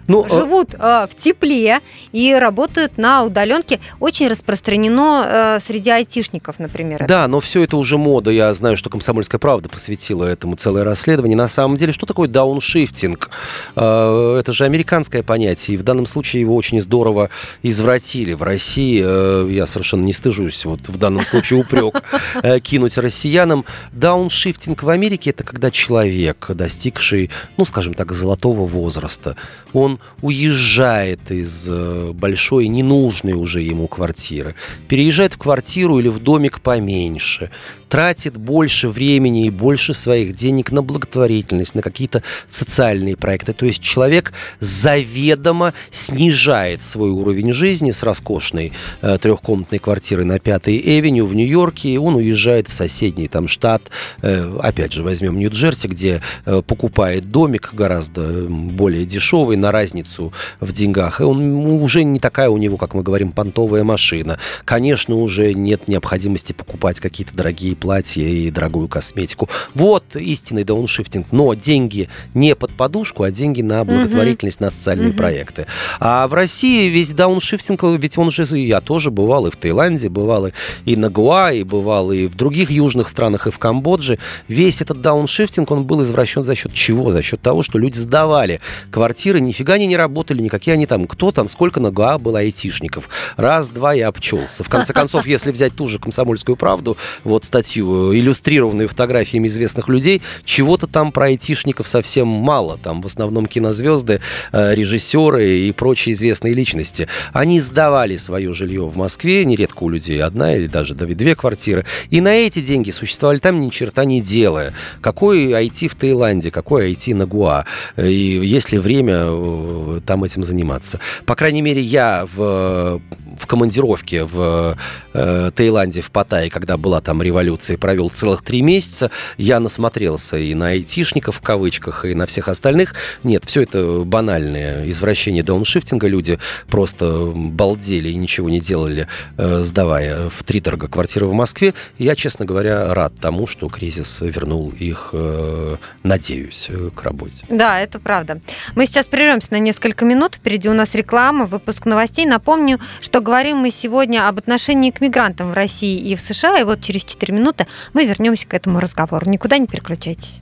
Ну, 0.07 0.27
живут 0.29 0.73
э, 0.73 1.07
в 1.09 1.15
тепле 1.15 1.79
и 2.11 2.33
работают 2.33 2.97
на 2.97 3.23
удаленке. 3.23 3.79
Очень 3.99 4.27
распространено 4.27 5.57
э, 5.57 5.59
среди 5.59 5.89
айтишников, 5.89 6.59
например. 6.59 7.05
Да, 7.07 7.27
но 7.27 7.39
все 7.39 7.63
это 7.63 7.77
уже 7.77 7.97
мода. 7.97 8.31
Я 8.31 8.53
знаю, 8.53 8.77
что 8.77 8.89
«Комсомольская 8.89 9.39
правда» 9.39 9.69
посвятила 9.69 10.25
этому 10.25 10.55
целое 10.55 10.83
расследование. 10.83 11.37
На 11.37 11.47
самом 11.47 11.77
деле, 11.77 11.91
что 11.91 12.05
такое 12.05 12.27
дауншифтинг? 12.27 13.29
Э, 13.75 14.37
это 14.39 14.53
же 14.53 14.65
американское 14.65 15.23
понятие, 15.23 15.75
и 15.75 15.77
в 15.77 15.83
данном 15.83 16.05
случае 16.05 16.41
его 16.41 16.55
очень 16.55 16.81
здорово 16.81 17.29
извратили. 17.63 18.33
В 18.33 18.43
России, 18.43 19.01
э, 19.03 19.47
я 19.51 19.65
совершенно 19.65 20.03
не 20.03 20.13
стыжусь, 20.13 20.65
вот 20.65 20.81
в 20.87 20.97
данном 20.97 21.25
случае 21.25 21.59
упрек 21.59 22.03
э, 22.43 22.59
кинуть 22.59 22.97
россиянам. 22.97 23.65
Дауншифтинг 23.91 24.83
в 24.83 24.89
Америке– 24.89 25.29
это 25.31 25.43
когда 25.43 25.71
человек, 25.71 26.47
достигший, 26.49 27.31
ну, 27.57 27.65
скажем 27.65 27.93
так, 27.93 28.11
золотого 28.11 28.65
возраста, 28.65 29.35
он 29.73 29.94
уезжает 30.21 31.31
из 31.31 31.67
э, 31.69 32.11
большой, 32.13 32.67
ненужной 32.67 33.33
уже 33.33 33.61
ему 33.61 33.87
квартиры, 33.87 34.55
переезжает 34.87 35.33
в 35.33 35.37
квартиру 35.37 35.99
или 35.99 36.07
в 36.07 36.19
домик 36.19 36.61
поменьше, 36.61 37.51
тратит 37.89 38.37
больше 38.37 38.89
времени 38.89 39.47
и 39.47 39.49
больше 39.49 39.93
своих 39.93 40.35
денег 40.35 40.71
на 40.71 40.81
благотворительность, 40.81 41.75
на 41.75 41.81
какие-то 41.81 42.23
социальные 42.49 43.17
проекты. 43.17 43.53
То 43.53 43.65
есть 43.65 43.81
человек 43.81 44.33
заведомо 44.59 45.73
снижает 45.91 46.83
свой 46.83 47.09
уровень 47.09 47.53
жизни 47.53 47.91
с 47.91 48.03
роскошной 48.03 48.73
э, 49.01 49.17
трехкомнатной 49.21 49.79
квартиры 49.79 50.25
на 50.25 50.39
Пятой 50.39 50.81
Эвеню 50.83 51.25
в 51.25 51.35
Нью-Йорке, 51.35 51.89
и 51.89 51.97
он 51.97 52.15
уезжает 52.15 52.67
в 52.67 52.73
соседний 52.73 53.27
там 53.27 53.47
штат, 53.47 53.83
э, 54.21 54.57
опять 54.61 54.93
же, 54.93 55.03
возьмем 55.03 55.39
Нью-Джерси, 55.39 55.87
где 55.87 56.21
э, 56.45 56.61
покупает 56.65 57.29
домик 57.29 57.73
гораздо 57.73 58.47
более 58.47 59.05
дешевый 59.05 59.57
на 59.57 59.71
разницу 59.71 60.33
в 60.59 60.71
деньгах. 60.71 61.21
И 61.21 61.23
он 61.23 61.55
уже 61.81 62.03
не 62.03 62.19
такая 62.19 62.49
у 62.49 62.57
него, 62.57 62.77
как 62.77 62.93
мы 62.93 63.03
говорим, 63.03 63.31
понтовая 63.31 63.83
машина. 63.83 64.37
Конечно, 64.65 65.15
уже 65.15 65.53
нет 65.53 65.87
необходимости 65.87 66.53
покупать 66.53 66.99
какие-то 66.99 67.35
дорогие 67.35 67.74
платья 67.75 68.23
и 68.23 68.49
дорогую 68.51 68.87
косметику. 68.87 69.49
Вот 69.73 70.15
истинный 70.15 70.63
дауншифтинг. 70.63 71.27
Но 71.31 71.53
деньги 71.53 72.09
не 72.33 72.55
под 72.55 72.73
подушку, 72.73 73.23
а 73.23 73.31
деньги 73.31 73.61
на 73.61 73.83
благотворительность, 73.83 74.59
на 74.59 74.71
социальные 74.71 75.13
проекты. 75.13 75.67
А 75.99 76.27
в 76.27 76.33
России 76.33 76.89
весь 76.89 77.13
дауншифтинг, 77.13 77.83
ведь 77.83 78.17
он 78.17 78.31
же, 78.31 78.45
я 78.57 78.81
тоже 78.81 79.11
бывал 79.11 79.47
и 79.47 79.51
в 79.51 79.57
Таиланде, 79.57 80.09
бывал 80.09 80.49
и 80.85 80.95
на 80.95 81.09
Гуа, 81.09 81.51
и 81.51 81.63
бывал 81.63 82.11
и 82.11 82.27
в 82.27 82.35
других 82.35 82.71
южных 82.71 83.07
странах, 83.07 83.47
и 83.47 83.51
в 83.51 83.59
Камбодже. 83.59 84.19
Весь 84.47 84.81
этот 84.81 85.01
дауншифтинг, 85.01 85.71
он 85.71 85.85
был 85.85 86.03
извращен 86.03 86.43
за 86.43 86.55
счет 86.55 86.73
чего? 86.73 87.11
За 87.11 87.21
счет 87.21 87.41
того, 87.41 87.63
что 87.63 87.77
люди 87.77 87.97
сдавали 87.97 88.61
квартиры, 88.91 89.39
нифига 89.39 89.73
они 89.73 89.87
не 89.87 89.97
работали, 89.97 90.41
никакие 90.41 90.73
они 90.73 90.85
там, 90.85 91.07
кто 91.07 91.31
там, 91.31 91.49
сколько 91.49 91.79
на 91.79 91.91
Гуа 91.91 92.17
было 92.17 92.39
айтишников. 92.39 93.09
Раз, 93.37 93.69
два, 93.69 93.93
я 93.93 94.07
обчелся. 94.07 94.63
В 94.63 94.69
конце 94.69 94.93
концов, 94.93 95.27
если 95.35 95.51
взять 95.51 95.75
ту 95.75 95.87
же 95.87 95.99
«Комсомольскую 95.99 96.55
правду», 96.55 96.97
вот 97.23 97.45
статью, 97.45 97.64
иллюстрированную 97.73 98.87
фотографиями 98.87 99.47
известных 99.47 99.89
людей, 99.89 100.21
чего-то 100.43 100.87
там 100.87 101.11
про 101.11 101.25
айтишников 101.25 101.87
совсем 101.87 102.27
мало. 102.27 102.77
Там 102.77 103.01
в 103.01 103.05
основном 103.05 103.45
кинозвезды, 103.47 104.21
э, 104.51 104.75
режиссеры 104.75 105.59
и 105.59 105.71
прочие 105.71 106.13
известные 106.13 106.53
личности. 106.53 107.07
Они 107.33 107.59
сдавали 107.61 108.17
свое 108.17 108.53
жилье 108.53 108.87
в 108.87 108.97
Москве, 108.97 109.45
нередко 109.45 109.83
у 109.83 109.89
людей 109.89 110.21
одна 110.21 110.55
или 110.55 110.67
даже 110.67 110.93
две 110.95 111.35
квартиры, 111.35 111.85
и 112.09 112.21
на 112.21 112.33
эти 112.33 112.59
деньги 112.59 112.91
существовали 112.91 113.39
там 113.39 113.59
ни 113.59 113.69
черта 113.69 114.05
не 114.05 114.21
делая. 114.21 114.73
Какой 115.01 115.51
IT 115.51 115.87
в 115.89 115.95
Таиланде, 115.95 116.51
какой 116.51 116.91
IT 116.91 117.13
на 117.15 117.25
Гуа, 117.25 117.65
и 117.97 118.39
есть 118.43 118.71
ли 118.71 118.77
время 118.77 119.25
э, 119.27 119.99
там 120.05 120.23
этим 120.23 120.43
заниматься. 120.43 120.99
По 121.25 121.35
крайней 121.35 121.61
мере, 121.61 121.81
я 121.81 122.27
в 122.35 123.01
в 123.37 123.47
командировке 123.47 124.23
в 124.23 124.77
э, 125.13 125.51
Таиланде, 125.55 126.01
в 126.01 126.11
Паттайе, 126.11 126.49
когда 126.49 126.77
была 126.77 127.01
там 127.01 127.21
революция, 127.21 127.54
провел 127.79 128.09
целых 128.09 128.43
три 128.43 128.61
месяца. 128.61 129.11
Я 129.37 129.59
насмотрелся 129.59 130.37
и 130.37 130.53
на 130.53 130.69
айтишников 130.69 131.37
в 131.37 131.41
кавычках, 131.41 132.05
и 132.05 132.13
на 132.13 132.25
всех 132.25 132.47
остальных. 132.47 132.95
Нет, 133.23 133.43
все 133.45 133.63
это 133.63 134.03
банальное 134.05 134.89
извращение 134.89 135.43
дауншифтинга. 135.43 136.07
Люди 136.07 136.39
просто 136.67 137.31
балдели 137.35 138.09
и 138.09 138.15
ничего 138.15 138.49
не 138.49 138.59
делали, 138.59 139.07
э, 139.37 139.61
сдавая 139.61 140.29
в 140.29 140.43
три 140.43 140.59
торга 140.59 140.87
квартиры 140.87 141.27
в 141.27 141.33
Москве. 141.33 141.73
Я, 141.97 142.15
честно 142.15 142.45
говоря, 142.45 142.93
рад 142.93 143.13
тому, 143.19 143.47
что 143.47 143.69
кризис 143.69 144.21
вернул 144.21 144.71
их, 144.77 145.09
э, 145.13 145.77
надеюсь, 146.03 146.69
к 146.95 147.03
работе. 147.03 147.45
Да, 147.49 147.79
это 147.79 147.99
правда. 147.99 148.39
Мы 148.75 148.85
сейчас 148.85 149.07
прервемся 149.07 149.47
на 149.51 149.59
несколько 149.59 150.05
минут. 150.05 150.35
Впереди 150.35 150.69
у 150.69 150.73
нас 150.73 150.95
реклама, 150.95 151.45
выпуск 151.45 151.85
новостей. 151.85 152.25
Напомню, 152.25 152.79
что 153.01 153.21
говорим 153.21 153.57
мы 153.57 153.71
сегодня 153.71 154.27
об 154.27 154.37
отношении 154.37 154.91
к 154.91 155.01
мигрантам 155.01 155.51
в 155.51 155.53
России 155.53 155.97
и 155.97 156.15
в 156.15 156.21
США. 156.21 156.59
И 156.59 156.63
вот 156.63 156.81
через 156.81 157.05
4 157.05 157.33
минуты 157.33 157.44
мы 157.93 158.05
вернемся 158.05 158.47
к 158.47 158.53
этому 158.53 158.79
разговору. 158.79 159.29
Никуда 159.29 159.57
не 159.57 159.67
переключайтесь. 159.67 160.41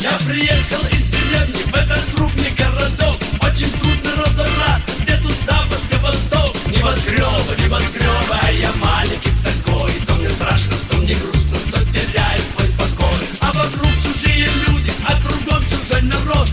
Я 0.00 0.10
приехал 0.26 0.82
из 0.90 1.06
деревни 1.06 1.62
в 1.62 1.74
этот 1.74 2.02
крупный 2.16 2.50
городок. 2.58 3.14
Очень 3.40 3.70
трудно 3.78 4.10
разобраться, 4.24 4.92
где 5.02 5.16
тут 5.18 5.32
запад, 5.46 5.78
где 5.86 5.98
восток. 5.98 6.56
Небоскребы, 6.66 7.62
небоскребы, 7.64 8.34
а 8.42 8.50
я 8.50 8.72
маленький 8.80 9.30
такой. 9.44 9.92
То 10.06 10.14
мне 10.14 10.28
страшно, 10.28 10.74
то 10.90 10.96
мне 10.96 11.14
грустно, 11.14 11.56
то 11.70 11.84
теряю 11.86 12.40
свой 12.40 12.68
покой. 12.72 13.22
А 13.42 13.52
вокруг 13.52 13.92
чужие 14.02 14.48
люди, 14.66 14.90
а 15.06 15.14
кругом 15.22 15.62
чужой 15.64 16.02
народ 16.02 16.48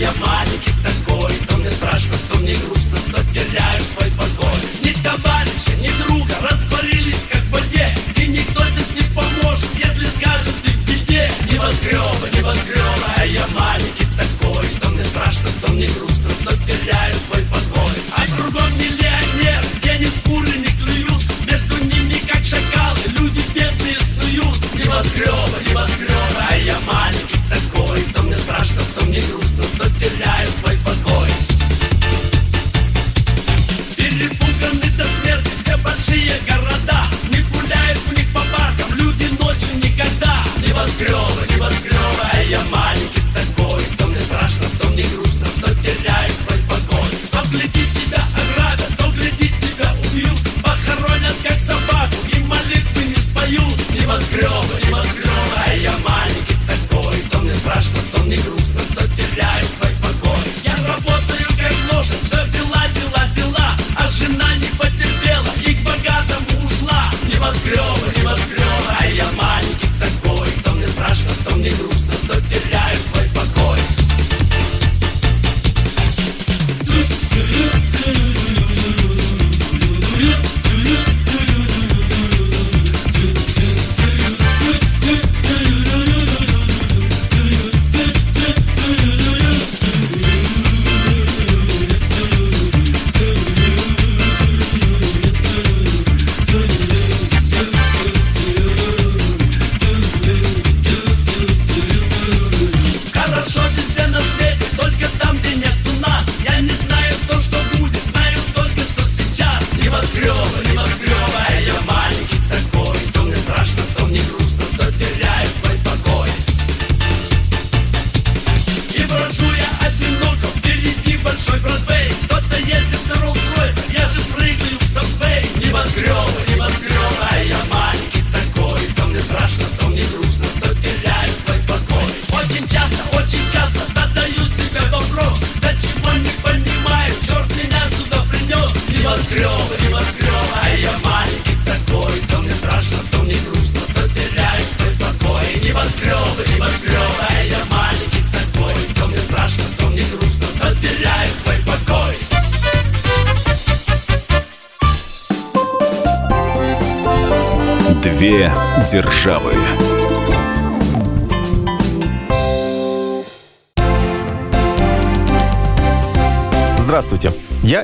я 0.00 0.10
маленький 0.18 0.72
такой 0.82 1.30
То 1.46 1.56
мне 1.58 1.70
страшно, 1.70 2.16
то 2.30 2.38
мне 2.38 2.54
грустно, 2.54 2.96
то 3.12 3.22
теряю 3.24 3.80
свой 3.80 4.10
покой. 4.16 4.60
Ни 4.82 4.92
товарища, 5.04 5.72
ни 5.78 5.90
друга 6.02 6.34
растворились 6.42 7.28
как 7.30 7.42
в 7.42 7.50
воде 7.50 7.86
И 8.16 8.26
никто 8.28 8.64
здесь 8.64 8.94
не 8.96 9.02
поможет, 9.14 9.68
если 9.76 10.06
скажет 10.06 10.54
ты 10.64 10.70
в 10.72 10.84
беде. 10.88 11.30
Небоскребы, 11.52 12.30
небоскребы, 12.34 13.06
а 13.16 13.24
я 13.26 13.46
маленький 13.48 14.06
такой 14.16 14.64
То 14.80 14.88
мне 14.88 15.04
страшно, 15.04 15.50
то 15.60 15.72
мне 15.72 15.86
грустно, 15.88 16.30
то 16.44 16.56
теряю 16.56 17.14
свой 17.14 17.44
покой. 17.44 17.92
А 18.16 18.24
кругом 18.36 18.72
миллионер, 18.78 19.62
денег 19.82 20.12
куры 20.24 20.56
не 20.56 20.72
клюют 20.80 21.22
Между 21.44 21.84
ними 21.84 22.22
как 22.26 22.42
шакалы, 22.42 23.04
люди 23.18 23.42
бедные 23.54 23.98
снуют. 24.00 24.58
Небоскребы, 24.74 25.69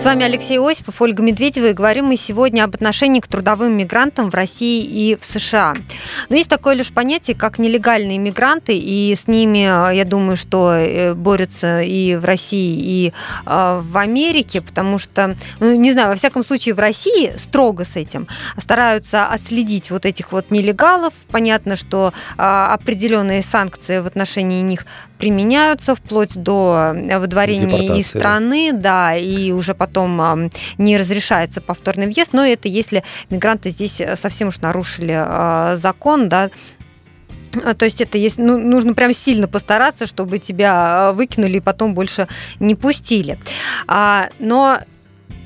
С 0.00 0.04
вами 0.06 0.24
Алексей 0.24 0.58
Осипов, 0.58 1.02
Ольга 1.02 1.22
Медведева, 1.22 1.66
и 1.66 1.72
говорим 1.74 2.06
мы 2.06 2.16
сегодня 2.16 2.64
об 2.64 2.74
отношении 2.74 3.20
к 3.20 3.26
трудовым 3.26 3.76
мигрантам 3.76 4.30
в 4.30 4.34
России 4.34 4.82
и 4.82 5.18
в 5.20 5.26
США. 5.26 5.74
Но 6.30 6.36
есть 6.36 6.48
такое 6.48 6.74
лишь 6.74 6.90
понятие, 6.90 7.36
как 7.36 7.58
нелегальные 7.58 8.16
мигранты, 8.16 8.78
и 8.78 9.14
с 9.14 9.28
ними, 9.28 9.92
я 9.94 10.04
думаю, 10.06 10.38
что 10.38 10.72
э, 10.72 11.12
борются 11.12 11.82
и 11.82 12.16
в 12.16 12.24
России, 12.24 12.80
и 12.80 13.12
э, 13.44 13.80
в 13.82 13.94
Америке, 13.98 14.62
потому 14.62 14.96
что, 14.96 15.36
ну, 15.58 15.74
не 15.74 15.92
знаю, 15.92 16.08
во 16.08 16.14
всяком 16.14 16.46
случае, 16.46 16.74
в 16.74 16.78
России 16.78 17.34
строго 17.36 17.84
с 17.84 17.94
этим 17.94 18.26
стараются 18.56 19.26
отследить 19.26 19.90
вот 19.90 20.06
этих 20.06 20.32
вот 20.32 20.50
нелегалов. 20.50 21.12
Понятно, 21.30 21.76
что 21.76 22.14
э, 22.38 22.42
определенные 22.42 23.42
санкции 23.42 23.98
в 23.98 24.06
отношении 24.06 24.62
них 24.62 24.86
применяются 25.18 25.94
вплоть 25.94 26.34
до 26.34 26.94
выдворения 27.18 27.96
из 27.96 28.06
страны, 28.06 28.70
да, 28.72 29.14
и 29.14 29.52
уже 29.52 29.74
потом 29.74 29.89
ам, 29.96 30.50
не 30.78 30.96
разрешается 30.96 31.60
повторный 31.60 32.06
въезд, 32.06 32.32
но 32.32 32.44
это 32.44 32.68
если 32.68 33.02
мигранты 33.30 33.70
здесь 33.70 34.00
э, 34.00 34.16
совсем 34.16 34.48
уж 34.48 34.58
нарушили 34.58 35.14
а, 35.16 35.76
закон, 35.76 36.28
да, 36.28 36.50
а, 37.64 37.74
то 37.74 37.84
есть 37.84 38.00
это 38.00 38.18
есть, 38.18 38.38
ну, 38.38 38.58
нужно 38.58 38.94
прям 38.94 39.12
сильно 39.12 39.48
постараться, 39.48 40.06
чтобы 40.06 40.38
тебя 40.38 41.08
а, 41.08 41.12
выкинули 41.12 41.56
и 41.56 41.60
потом 41.60 41.94
больше 41.94 42.28
не 42.58 42.74
пустили. 42.74 43.38
А, 43.86 44.28
но 44.38 44.80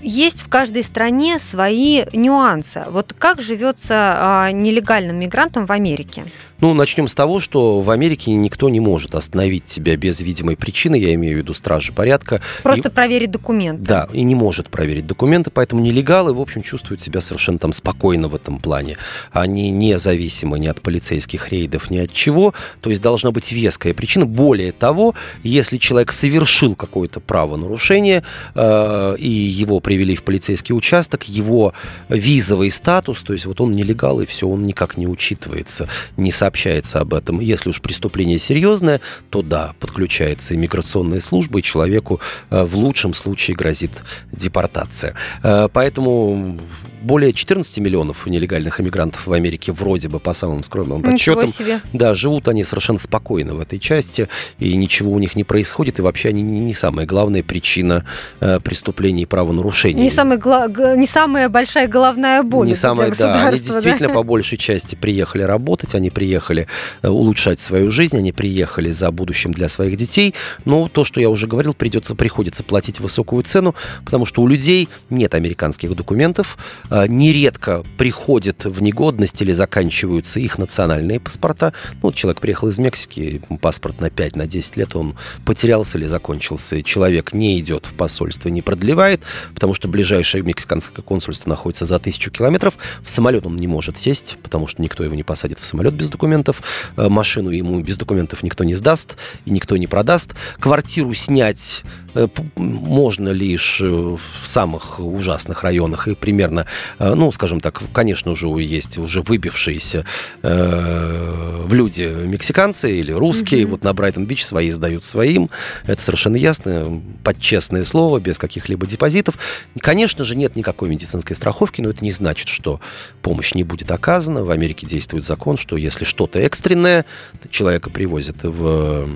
есть 0.02 0.42
в 0.42 0.48
каждой 0.48 0.82
стране 0.82 1.38
свои 1.38 2.04
нюансы. 2.12 2.84
Вот 2.88 3.14
как 3.18 3.40
живется 3.40 4.14
а, 4.16 4.50
нелегальным 4.50 5.16
мигрантам 5.16 5.66
в 5.66 5.72
Америке? 5.72 6.24
Ну, 6.64 6.72
начнем 6.72 7.08
с 7.08 7.14
того, 7.14 7.40
что 7.40 7.82
в 7.82 7.90
Америке 7.90 8.32
никто 8.32 8.70
не 8.70 8.80
может 8.80 9.14
остановить 9.14 9.66
тебя 9.66 9.98
без 9.98 10.22
видимой 10.22 10.56
причины, 10.56 10.96
я 10.96 11.12
имею 11.12 11.34
в 11.34 11.38
виду 11.40 11.52
стражи 11.52 11.92
порядка. 11.92 12.40
Просто 12.62 12.88
И- 12.88 12.90
проверить 12.90 13.30
документы. 13.30 13.82
Да, 13.82 14.08
и 14.14 14.22
не 14.22 14.34
может 14.34 14.70
проверить 14.70 15.06
документы, 15.06 15.50
поэтому 15.50 15.82
нелегалы, 15.82 16.32
в 16.32 16.40
общем, 16.40 16.62
чувствуют 16.62 17.02
себя 17.02 17.20
совершенно 17.20 17.58
там 17.58 17.74
спокойно 17.74 18.28
в 18.28 18.34
этом 18.34 18.60
плане. 18.60 18.96
Они 19.30 19.68
независимы 19.68 20.58
ни 20.58 20.66
от 20.66 20.80
полицейских 20.80 21.52
рейдов, 21.52 21.90
ни 21.90 21.98
от 21.98 22.14
чего. 22.14 22.54
То 22.80 22.88
есть 22.88 23.02
должна 23.02 23.30
быть 23.30 23.52
веская 23.52 23.92
причина. 23.92 24.24
Более 24.24 24.72
того, 24.72 25.14
если 25.42 25.76
человек 25.76 26.12
совершил 26.12 26.74
какое-то 26.74 27.20
правонарушение, 27.20 28.22
э, 28.54 29.16
и 29.18 29.28
его 29.28 29.80
привели 29.80 30.16
в 30.16 30.22
полицейский 30.22 30.74
участок, 30.74 31.24
его 31.24 31.74
визовый 32.08 32.70
статус, 32.70 33.20
то 33.20 33.34
есть 33.34 33.44
вот 33.44 33.60
он 33.60 33.72
нелегал, 33.72 34.22
и 34.22 34.24
все, 34.24 34.48
он 34.48 34.64
никак 34.64 34.96
не 34.96 35.06
учитывается, 35.06 35.90
не 36.16 36.32
сообщается 36.32 36.53
об 37.00 37.14
этом. 37.14 37.40
Если 37.40 37.70
уж 37.70 37.80
преступление 37.80 38.38
серьезное, 38.38 39.00
то 39.30 39.42
да, 39.42 39.74
подключается 39.80 40.54
иммиграционная 40.54 41.20
служба, 41.20 41.58
и 41.58 41.62
человеку 41.62 42.20
э, 42.50 42.64
в 42.64 42.76
лучшем 42.76 43.14
случае 43.14 43.56
грозит 43.56 43.92
депортация. 44.32 45.14
Э, 45.42 45.68
Поэтому 45.72 46.58
более 47.04 47.32
14 47.32 47.78
миллионов 47.78 48.26
нелегальных 48.26 48.80
иммигрантов 48.80 49.26
в 49.26 49.32
Америке 49.32 49.72
вроде 49.72 50.08
бы 50.08 50.18
по 50.18 50.32
самым 50.32 50.62
скромным 50.62 51.02
подсчетам. 51.02 51.46
себе. 51.48 51.80
Да, 51.92 52.14
живут 52.14 52.48
они 52.48 52.64
совершенно 52.64 52.98
спокойно 52.98 53.54
в 53.54 53.60
этой 53.60 53.78
части, 53.78 54.28
и 54.58 54.74
ничего 54.76 55.12
у 55.12 55.18
них 55.18 55.36
не 55.36 55.44
происходит, 55.44 55.98
и 55.98 56.02
вообще 56.02 56.30
они 56.30 56.42
не, 56.42 56.60
не 56.60 56.74
самая 56.74 57.06
главная 57.06 57.42
причина 57.42 58.04
э, 58.40 58.58
преступлений 58.60 59.22
и 59.22 59.26
правонарушений. 59.26 60.02
Не, 60.02 60.10
самый 60.10 60.38
гла- 60.38 60.68
не 60.96 61.06
самая 61.06 61.48
большая 61.48 61.86
головная 61.88 62.42
боль 62.42 62.66
Не 62.66 62.74
самое, 62.74 62.98
да, 62.98 63.04
они 63.04 63.10
государства, 63.10 63.50
да? 63.50 63.80
действительно 63.80 64.14
по 64.14 64.22
большей 64.34 64.58
части 64.58 64.94
приехали 64.94 65.42
работать, 65.42 65.94
они 65.94 66.10
приехали 66.10 66.66
э, 67.02 67.08
улучшать 67.08 67.60
свою 67.60 67.90
жизнь, 67.90 68.16
они 68.16 68.32
приехали 68.32 68.90
за 68.90 69.10
будущим 69.10 69.52
для 69.52 69.68
своих 69.68 69.96
детей. 69.96 70.34
Но 70.64 70.88
то, 70.88 71.04
что 71.04 71.20
я 71.20 71.28
уже 71.28 71.46
говорил, 71.46 71.74
придется, 71.74 72.14
приходится 72.14 72.64
платить 72.64 73.00
высокую 73.00 73.42
цену, 73.42 73.74
потому 74.04 74.26
что 74.26 74.42
у 74.42 74.46
людей 74.46 74.88
нет 75.10 75.34
американских 75.34 75.94
документов, 75.94 76.56
э, 76.90 76.93
нередко 77.08 77.84
приходят 77.98 78.64
в 78.64 78.82
негодность 78.82 79.40
или 79.42 79.52
заканчиваются 79.52 80.40
их 80.40 80.58
национальные 80.58 81.20
паспорта. 81.20 81.72
Ну, 81.94 82.00
вот 82.02 82.14
человек 82.14 82.40
приехал 82.40 82.68
из 82.68 82.78
Мексики, 82.78 83.40
паспорт 83.60 84.00
на 84.00 84.10
5, 84.10 84.36
на 84.36 84.46
10 84.46 84.76
лет, 84.76 84.94
он 84.94 85.14
потерялся 85.44 85.98
или 85.98 86.06
закончился. 86.06 86.82
Человек 86.82 87.32
не 87.32 87.58
идет 87.58 87.86
в 87.86 87.94
посольство, 87.94 88.48
не 88.48 88.62
продлевает, 88.62 89.22
потому 89.54 89.74
что 89.74 89.88
ближайшее 89.88 90.42
мексиканское 90.42 91.02
консульство 91.02 91.48
находится 91.48 91.86
за 91.86 91.98
тысячу 91.98 92.30
километров. 92.30 92.74
В 93.02 93.10
самолет 93.10 93.46
он 93.46 93.56
не 93.56 93.66
может 93.66 93.98
сесть, 93.98 94.36
потому 94.42 94.66
что 94.66 94.82
никто 94.82 95.04
его 95.04 95.14
не 95.14 95.22
посадит 95.22 95.58
в 95.58 95.64
самолет 95.64 95.94
без 95.94 96.08
документов. 96.08 96.62
Э, 96.96 97.08
Машину 97.08 97.50
ему 97.50 97.80
без 97.80 97.96
документов 97.96 98.42
никто 98.42 98.64
не 98.64 98.74
сдаст 98.74 99.16
и 99.44 99.50
никто 99.50 99.76
не 99.76 99.86
продаст. 99.86 100.34
Квартиру 100.58 101.14
снять 101.14 101.82
э, 102.14 102.28
можно 102.56 103.30
лишь 103.30 103.80
э, 103.80 103.86
в 103.86 104.46
самых 104.46 105.00
ужасных 105.00 105.62
районах 105.62 106.08
и 106.08 106.14
примерно, 106.14 106.60
э, 106.60 106.66
ну, 106.98 107.32
скажем 107.32 107.60
так, 107.60 107.82
конечно, 107.92 108.30
уже 108.30 108.46
есть 108.46 108.98
уже 108.98 109.22
выбившиеся 109.22 110.04
э, 110.42 111.64
в 111.66 111.72
люди 111.74 112.02
мексиканцы 112.02 112.98
или 112.98 113.12
русские, 113.12 113.66
вот 113.66 113.84
на 113.84 113.92
Брайтон-Бич 113.92 114.44
свои 114.44 114.70
сдают 114.70 115.04
своим, 115.04 115.50
это 115.86 116.00
совершенно 116.02 116.36
ясно, 116.36 117.02
под 117.22 117.40
честное 117.40 117.84
слово, 117.84 118.20
без 118.20 118.38
каких-либо 118.38 118.86
депозитов. 118.86 119.38
Конечно 119.78 120.24
же, 120.24 120.36
нет 120.36 120.56
никакой 120.56 120.88
медицинской 120.88 121.36
страховки, 121.36 121.80
но 121.80 121.90
это 121.90 122.04
не 122.04 122.12
значит, 122.12 122.48
что 122.48 122.80
помощь 123.22 123.54
не 123.54 123.64
будет 123.64 123.90
оказана. 123.90 124.44
В 124.44 124.50
Америке 124.50 124.86
действует 124.86 125.24
закон, 125.24 125.56
что 125.56 125.76
если 125.76 126.04
что-то 126.04 126.38
экстренное, 126.38 127.04
человека 127.50 127.90
привозят 127.90 128.42
в 128.42 129.08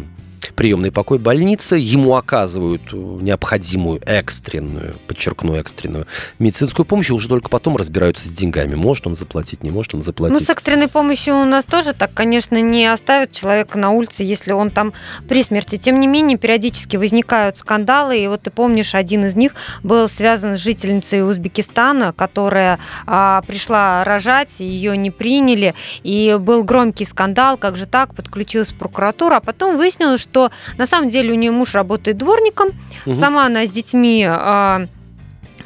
приемный 0.54 0.90
покой 0.90 1.18
больницы, 1.18 1.76
ему 1.76 2.16
оказывают 2.16 2.82
э, 2.92 2.96
необходимую 2.96 4.00
экстренную, 4.04 4.96
подчеркну, 5.06 5.54
экстренную 5.56 6.06
медицинскую 6.38 6.84
помощь, 6.86 7.10
и 7.10 7.12
уже 7.12 7.28
только 7.28 7.48
потом 7.48 7.76
разбираются 7.76 8.26
с 8.26 8.30
деньгами. 8.30 8.74
Может 8.74 9.06
он 9.06 9.14
заплатить, 9.14 9.62
не 9.62 9.70
может 9.70 9.94
он 9.94 10.00
Ну, 10.00 10.04
заплатить. 10.04 10.46
с 10.46 10.50
экстренной 10.50 10.88
помощью 10.88 11.36
у 11.36 11.44
нас 11.44 11.64
тоже 11.64 11.92
так, 11.92 12.12
конечно, 12.14 12.60
не 12.60 12.86
оставят 12.86 13.32
человека 13.32 13.78
на 13.78 13.90
улице, 13.90 14.22
если 14.22 14.52
он 14.52 14.70
там 14.70 14.92
при 15.28 15.42
смерти. 15.42 15.76
Тем 15.76 16.00
не 16.00 16.06
менее, 16.06 16.38
периодически 16.38 16.96
возникают 16.96 17.58
скандалы, 17.58 18.18
и 18.18 18.26
вот 18.28 18.42
ты 18.42 18.50
помнишь, 18.50 18.94
один 18.94 19.26
из 19.26 19.36
них 19.36 19.54
был 19.82 20.08
связан 20.08 20.56
с 20.56 20.60
жительницей 20.60 21.26
Узбекистана, 21.26 22.12
которая 22.12 22.78
а, 23.06 23.42
пришла 23.46 24.04
рожать, 24.04 24.60
ее 24.60 24.96
не 24.96 25.10
приняли, 25.10 25.74
и 26.02 26.36
был 26.40 26.64
громкий 26.64 27.04
скандал, 27.04 27.56
как 27.56 27.76
же 27.76 27.86
так, 27.86 28.14
подключилась 28.14 28.68
прокуратура, 28.68 29.36
а 29.36 29.40
потом 29.40 29.76
выяснилось, 29.76 30.20
что 30.30 30.50
на 30.76 30.86
самом 30.86 31.10
деле 31.10 31.32
у 31.32 31.34
нее 31.34 31.50
муж 31.50 31.74
работает 31.74 32.18
дворником, 32.18 32.68
Мгм. 33.06 33.18
сама 33.18 33.46
она 33.46 33.64
с 33.66 33.70
детьми 33.70 34.24
а, 34.28 34.86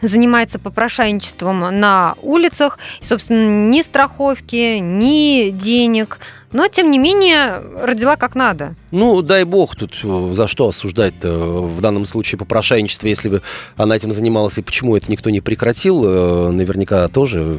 занимается 0.00 0.58
попрошайничеством 0.58 1.60
на 1.80 2.14
улицах, 2.22 2.78
и, 3.00 3.04
собственно, 3.04 3.68
ни 3.70 3.82
страховки, 3.82 4.78
ни 4.78 5.50
денег, 5.50 6.18
но, 6.52 6.68
тем 6.68 6.90
не 6.90 6.98
менее, 6.98 7.62
родила 7.80 8.16
как 8.16 8.34
надо. 8.34 8.74
Ну, 8.90 9.22
дай 9.22 9.44
бог, 9.44 9.74
тут 9.74 9.94
э, 10.02 10.32
за 10.34 10.48
что 10.48 10.68
осуждать-то 10.68 11.30
в 11.62 11.80
данном 11.80 12.04
случае 12.04 12.38
попрошайничество, 12.38 13.06
если 13.06 13.28
бы 13.28 13.42
она 13.76 13.96
этим 13.96 14.12
занималась, 14.12 14.58
и 14.58 14.62
почему 14.62 14.96
это 14.96 15.10
никто 15.10 15.30
не 15.30 15.40
прекратил, 15.40 16.04
э, 16.04 16.50
наверняка 16.50 17.08
тоже 17.08 17.58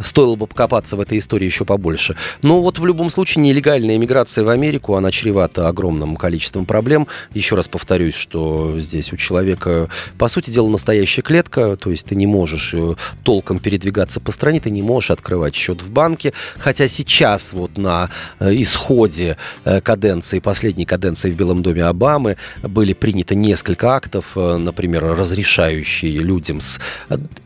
стоило 0.00 0.36
бы 0.36 0.46
покопаться 0.46 0.96
в 0.96 1.00
этой 1.00 1.18
истории 1.18 1.46
еще 1.46 1.64
побольше. 1.64 2.16
Но 2.42 2.60
вот 2.60 2.78
в 2.78 2.86
любом 2.86 3.10
случае 3.10 3.42
нелегальная 3.44 3.96
иммиграция 3.96 4.44
в 4.44 4.48
Америку, 4.48 4.94
она 4.94 5.10
чревата 5.10 5.68
огромным 5.68 6.16
количеством 6.16 6.66
проблем. 6.66 7.06
Еще 7.32 7.54
раз 7.54 7.68
повторюсь, 7.68 8.14
что 8.14 8.78
здесь 8.80 9.12
у 9.12 9.16
человека, 9.16 9.88
по 10.18 10.28
сути 10.28 10.50
дела, 10.50 10.68
настоящая 10.68 11.22
клетка, 11.22 11.76
то 11.76 11.90
есть 11.90 12.06
ты 12.06 12.14
не 12.14 12.26
можешь 12.26 12.74
э, 12.74 12.94
толком 13.22 13.58
передвигаться 13.58 14.20
по 14.20 14.32
стране, 14.32 14.60
ты 14.60 14.70
не 14.70 14.82
можешь 14.82 15.10
открывать 15.10 15.54
счет 15.54 15.82
в 15.82 15.90
банке, 15.90 16.32
хотя 16.58 16.88
сейчас 16.88 17.52
вот 17.52 17.76
на 17.76 18.10
э, 18.38 18.54
исходе 18.54 19.36
э, 19.64 19.80
каденции, 19.80 20.40
последней 20.40 20.84
каденции 20.84 21.30
в 21.30 21.36
Белом 21.36 21.62
доме 21.62 21.84
Обамы 21.84 22.36
были 22.62 22.92
приняты 22.92 23.34
несколько 23.34 23.94
актов, 23.94 24.36
например, 24.36 25.04
разрешающие 25.04 26.18
людям 26.18 26.60
с 26.60 26.80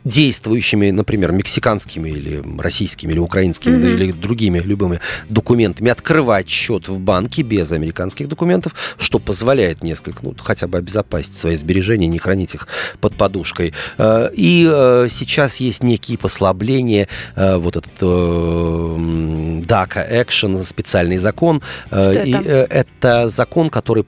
действующими, 0.03 0.91
например, 0.91 1.31
мексиканскими 1.31 2.09
или 2.09 2.40
российскими 2.59 3.13
или 3.13 3.19
украинскими 3.19 3.75
mm-hmm. 3.75 3.93
или 3.93 4.11
другими 4.11 4.59
любыми 4.59 4.99
документами 5.29 5.91
открывать 5.91 6.49
счет 6.49 6.87
в 6.87 6.99
банке 6.99 7.41
без 7.41 7.71
американских 7.71 8.27
документов, 8.27 8.73
что 8.97 9.19
позволяет 9.19 9.83
несколько, 9.83 10.19
ну, 10.23 10.35
хотя 10.37 10.67
бы 10.67 10.77
обезопасить 10.77 11.37
свои 11.37 11.55
сбережения, 11.55 12.07
не 12.07 12.19
хранить 12.19 12.55
их 12.55 12.67
под 12.99 13.15
подушкой. 13.15 13.73
Э, 13.97 14.29
и 14.33 14.69
э, 14.71 15.07
сейчас 15.09 15.57
есть 15.57 15.83
некие 15.83 16.17
послабления, 16.17 17.07
э, 17.35 17.57
вот 17.57 17.75
этот 17.75 17.91
DACA 18.01 20.11
Action, 20.11 20.63
специальный 20.63 21.17
закон. 21.17 21.61
Что 21.87 22.11
и 22.11 22.31
это? 22.31 22.67
это 22.69 23.29
закон, 23.29 23.69
который 23.69 24.05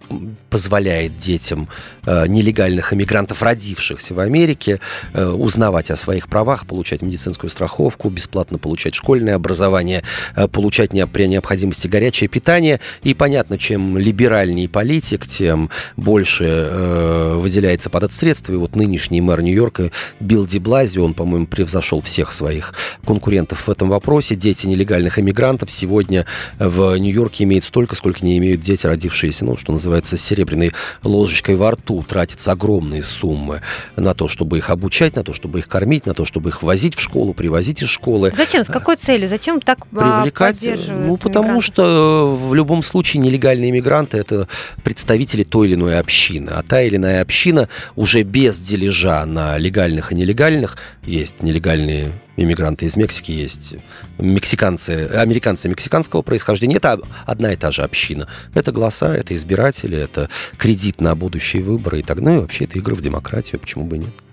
позволяет 0.50 1.18
детям 1.18 1.68
нелегальных 2.06 2.94
иммигрантов, 2.94 3.42
родившихся 3.42 4.14
в 4.14 4.20
Америке, 4.20 4.80
узнавать 5.14 5.92
о 5.92 5.96
своих 5.96 6.28
правах, 6.28 6.66
получать 6.66 7.02
медицинскую 7.02 7.50
страховку, 7.50 8.10
бесплатно 8.24 8.58
получать 8.58 8.96
школьное 8.96 9.36
образование, 9.36 10.04
э, 10.36 10.48
получать 10.48 10.92
при 11.12 11.28
необходимости 11.28 11.88
горячее 11.88 12.30
питание. 12.30 12.80
И 13.04 13.14
понятно, 13.14 13.58
чем 13.58 13.98
либеральнее 13.98 14.70
политик, 14.70 15.28
тем 15.28 15.70
больше 15.98 16.46
э, 16.46 17.36
выделяется 17.38 17.90
под 17.90 18.04
это 18.04 18.14
средства. 18.14 18.54
И 18.54 18.56
вот 18.56 18.76
нынешний 18.76 19.20
мэр 19.22 19.42
Нью-Йорка 19.42 19.92
Билл 20.20 20.46
Ди 20.46 20.60
Блази, 20.60 21.00
он, 21.00 21.14
по-моему, 21.14 21.48
превзошел 21.48 22.02
всех 22.02 22.32
своих 22.32 22.74
конкурентов 23.06 23.68
в 23.68 23.72
этом 23.72 23.90
вопросе. 23.90 24.36
Дети 24.36 24.68
нелегальных 24.68 25.20
иммигрантов 25.20 25.70
сегодня 25.70 26.26
в 26.60 26.96
Нью-Йорке 26.98 27.44
имеют 27.44 27.66
столько, 27.66 27.96
сколько 27.96 28.26
не 28.26 28.38
имеют 28.38 28.62
дети, 28.62 28.86
родившиеся, 28.86 29.44
ну, 29.44 29.58
что 29.58 29.74
называется, 29.74 30.16
с 30.16 30.22
серебряной 30.22 30.72
ложечкой 31.04 31.56
во 31.56 31.72
рту. 31.72 32.04
Тратятся 32.08 32.54
огромные 32.54 33.04
суммы 33.04 33.62
на 33.98 34.14
то, 34.14 34.28
чтобы 34.28 34.60
их 34.60 34.70
обучать, 34.70 35.16
на 35.16 35.24
то, 35.24 35.34
чтобы 35.34 35.60
их 35.60 35.68
кормить, 35.68 36.06
на 36.06 36.14
то, 36.14 36.24
чтобы 36.24 36.50
их 36.50 36.64
возить 36.64 36.96
в 36.96 37.02
школу, 37.02 37.34
привозить 37.34 37.82
из 37.82 37.90
школы 37.90 38.13
школы. 38.14 38.32
Зачем? 38.36 38.64
С 38.64 38.68
какой 38.68 38.96
целью? 38.96 39.28
Зачем 39.28 39.62
так 39.62 39.80
а, 39.96 40.22
привлекать? 40.22 40.56
поддерживают 40.56 41.08
Ну, 41.08 41.18
потому 41.18 41.46
мигрантов? 41.46 41.66
что 41.66 42.36
в 42.36 42.54
любом 42.54 42.84
случае 42.84 43.22
нелегальные 43.22 43.72
иммигранты 43.72 44.18
это 44.18 44.48
представители 44.84 45.44
той 45.44 45.68
или 45.68 45.76
иной 45.76 46.00
общины. 46.00 46.50
А 46.50 46.64
та 46.64 46.82
или 46.82 46.98
иная 46.98 47.22
община 47.22 47.70
уже 47.96 48.24
без 48.24 48.60
дележа 48.60 49.26
на 49.26 49.58
легальных 49.58 50.12
и 50.12 50.16
нелегальных 50.16 50.78
есть 51.04 51.42
нелегальные 51.42 52.12
иммигранты 52.36 52.86
из 52.86 52.96
Мексики 52.96 53.32
есть, 53.32 53.76
мексиканцы, 54.18 55.08
американцы 55.14 55.70
мексиканского 55.70 56.24
происхождения. 56.24 56.78
Это 56.78 57.00
одна 57.26 57.54
и 57.54 57.56
та 57.56 57.70
же 57.70 57.84
община. 57.84 58.28
Это 58.56 58.72
голоса, 58.72 59.16
это 59.16 59.36
избиратели, 59.36 59.98
это 59.98 60.30
кредит 60.58 61.00
на 61.00 61.16
будущие 61.16 61.62
выборы 61.62 62.00
и 62.00 62.04
так. 62.04 62.20
Ну 62.20 62.36
и 62.36 62.40
вообще 62.40 62.66
это 62.66 62.80
игры 62.80 62.96
в 62.96 63.02
демократию, 63.02 63.60
почему 63.60 63.86
бы 63.86 63.98
и 63.98 64.00
нет. 64.00 64.33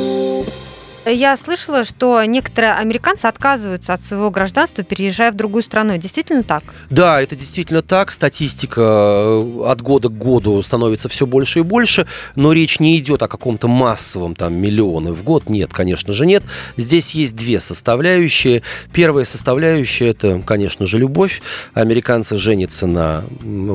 Я 1.05 1.35
слышала, 1.35 1.83
что 1.83 2.23
некоторые 2.25 2.73
американцы 2.73 3.25
отказываются 3.25 3.93
от 3.93 4.03
своего 4.03 4.29
гражданства, 4.29 4.83
переезжая 4.83 5.31
в 5.31 5.35
другую 5.35 5.63
страну. 5.63 5.97
Действительно 5.97 6.43
так? 6.43 6.63
Да, 6.91 7.19
это 7.21 7.35
действительно 7.35 7.81
так. 7.81 8.11
Статистика 8.11 8.81
э, 8.81 9.63
от 9.65 9.81
года 9.81 10.09
к 10.09 10.17
году 10.17 10.61
становится 10.61 11.09
все 11.09 11.25
больше 11.25 11.59
и 11.59 11.61
больше, 11.63 12.05
но 12.35 12.53
речь 12.53 12.79
не 12.79 12.99
идет 12.99 13.23
о 13.23 13.27
каком-то 13.27 13.67
массовом 13.67 14.35
там 14.35 14.53
миллионы 14.53 15.11
в 15.11 15.23
год. 15.23 15.49
Нет, 15.49 15.73
конечно 15.73 16.13
же 16.13 16.27
нет. 16.27 16.43
Здесь 16.77 17.15
есть 17.15 17.35
две 17.35 17.59
составляющие. 17.59 18.61
Первая 18.93 19.25
составляющая 19.25 20.09
это, 20.09 20.39
конечно 20.45 20.85
же, 20.85 20.99
любовь. 20.99 21.41
Американцы 21.73 22.37
женятся 22.37 22.85
на 22.85 23.23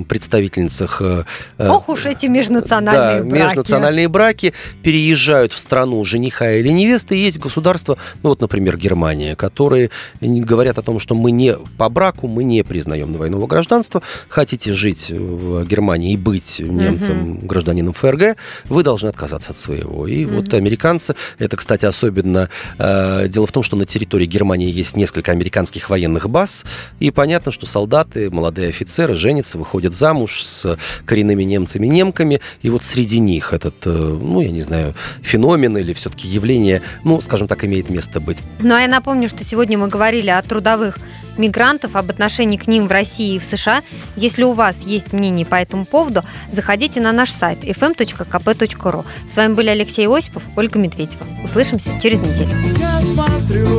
представительницах. 0.09 1.03
Э, 1.03 1.25
э, 1.59 1.69
Ох 1.69 1.89
уж 1.89 2.07
эти 2.07 2.27
межнациональные 2.27 3.23
да, 3.23 3.29
браки. 3.29 3.43
Межнациональные 3.43 4.09
браки 4.09 4.55
переезжают 4.85 5.53
в 5.53 5.59
страну 5.59 6.05
жениха 6.05 6.53
или 6.53 6.69
невесты 6.69 7.17
есть 7.27 7.39
государства, 7.39 7.99
ну 8.23 8.31
вот, 8.31 8.41
например, 8.41 8.77
Германия, 8.77 9.37
которые 9.37 9.91
говорят 10.21 10.79
о 10.79 10.83
том, 10.83 10.99
что 10.99 11.15
мы 11.15 11.31
не 11.31 11.57
по 11.77 11.89
браку, 11.89 12.29
мы 12.29 12.45
не 12.45 12.63
признаем 12.63 13.13
двойного 13.13 13.47
гражданства. 13.47 14.03
Хотите 14.29 14.73
жить 14.73 15.11
в 15.11 15.65
Германии 15.65 16.15
и 16.15 16.17
быть 16.17 16.61
немцем, 16.61 17.33
угу. 17.33 17.47
гражданином 17.47 17.93
ФРГ, 17.93 18.37
вы 18.69 18.83
должны 18.83 19.09
отказаться 19.09 19.53
от 19.53 19.59
своего. 19.59 20.07
И 20.07 20.25
угу. 20.25 20.37
вот 20.37 20.55
американцы, 20.55 21.15
это, 21.39 21.57
кстати, 21.57 21.85
особенно 21.85 22.49
э, 22.79 23.29
дело 23.29 23.47
в 23.47 23.53
том, 23.53 23.63
что 23.63 23.77
на 23.77 23.87
территории 23.87 24.27
Германии 24.27 24.71
есть 24.71 24.97
несколько 24.97 25.33
американских 25.33 25.91
военных 25.91 26.29
баз, 26.31 26.65
и 27.01 27.11
понятно, 27.11 27.53
что 27.53 27.67
солдаты, 27.67 28.31
молодые 28.31 28.69
офицеры 28.69 29.15
женятся, 29.15 29.59
выходят 29.59 29.95
замуж 29.95 30.43
с 30.43 30.79
коренными 31.05 31.43
немцами-немками, 31.43 32.41
и 32.63 32.71
вот 32.71 32.85
среди 32.85 33.19
них 33.19 33.53
этот, 33.53 33.75
э, 33.87 33.91
ну, 33.91 34.41
я 34.41 34.51
не 34.51 34.61
знаю, 34.61 34.95
феномен 35.23 35.77
или 35.77 35.93
все-таки 35.93 36.29
явление 36.29 36.83
ну, 37.07 37.21
скажем 37.21 37.47
так, 37.47 37.65
имеет 37.65 37.89
место 37.89 38.21
быть. 38.21 38.39
Ну, 38.59 38.75
а 38.75 38.81
я 38.81 38.89
напомню, 38.89 39.29
что 39.29 39.45
сегодня 39.45 39.79
мы 39.79 39.87
говорили 39.87 40.29
о 40.29 40.43
трудовых 40.43 40.99
мигрантов, 41.39 41.95
об 41.95 42.11
отношении 42.11 42.57
к 42.57 42.67
ним 42.67 42.89
в 42.89 42.91
России 42.91 43.37
и 43.37 43.39
в 43.39 43.45
США. 43.45 43.83
Если 44.17 44.43
у 44.43 44.53
вас 44.53 44.77
есть 44.85 45.13
мнение 45.13 45.47
по 45.47 45.55
этому 45.55 45.85
поводу, 45.85 46.25
заходите 46.53 47.01
на 47.01 47.13
наш 47.13 47.31
сайт 47.31 47.63
fm.kp.ru. 47.63 49.05
С 49.33 49.37
вами 49.37 49.55
были 49.55 49.69
Алексей 49.69 50.09
Осипов, 50.09 50.43
Ольга 50.57 50.81
Медведева. 50.81 51.25
Услышимся 51.45 51.93
через 52.01 52.19
неделю. 52.21 52.51
Я 52.77 53.01
смотрю 53.01 53.79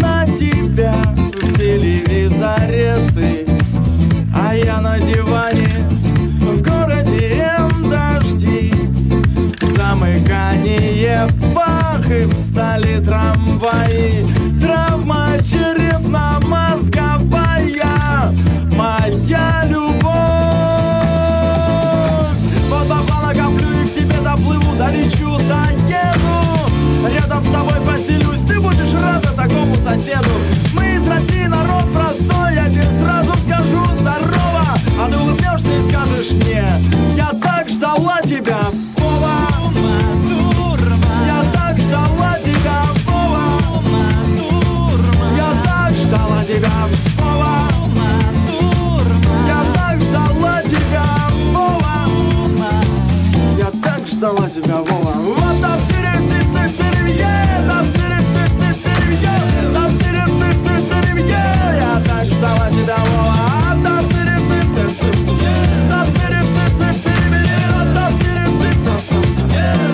на 0.00 0.26
тебя 0.26 0.94
в 1.14 1.58
телевизоре 1.58 2.96
ты, 3.14 3.46
а 4.34 4.52
я 4.52 4.80
на 4.80 4.98
диване 4.98 5.65
Замыкание 10.66 11.28
бах 11.54 12.10
и 12.10 12.26
встали 12.26 13.00
трамваи 13.00 14.25
тебя 54.56 54.76
Вова 54.76 55.12
Вот 55.12 55.60
там 55.60 55.78
я 61.70 62.00
так 62.06 62.26
ждала 62.26 62.70
тебя, 62.70 62.96
Вова 62.96 63.36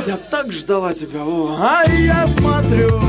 Я 0.07 0.17
так 0.31 0.53
ждала 0.53 0.93
тебя, 0.93 1.25
Вова 1.25 1.57
А 1.61 1.91
я 1.91 2.29
смотрю 2.29 3.01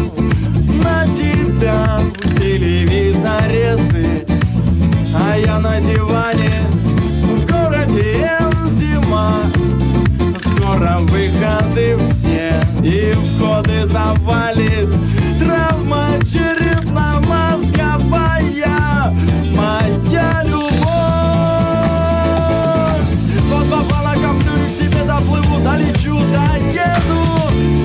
на 0.84 1.06
тебя 1.08 1.99
в 1.99 2.39
телевизоре 2.39 3.78
ты 3.91 4.26
А 5.16 5.38
я 5.38 5.60
на 5.60 5.80
диване 5.82 6.51
в 7.22 7.45
городе 7.45 8.28
зима 8.70 9.43
скоро 10.84 10.99
выходы 10.99 11.97
все 12.03 12.61
и 12.84 13.13
входы 13.13 13.86
завалит. 13.86 14.89
Травма 15.39 16.19
черепно-мозговая, 16.21 19.13
моя 19.55 20.43
любовь. 20.43 20.84
Вот 23.49 23.65
попала 23.69 24.13
камню 24.15 24.51
и 24.51 24.67
к 24.67 24.69
тебе 24.77 25.03
доплыву, 25.05 25.61
долечу, 25.63 26.19
доеду. 26.34 27.23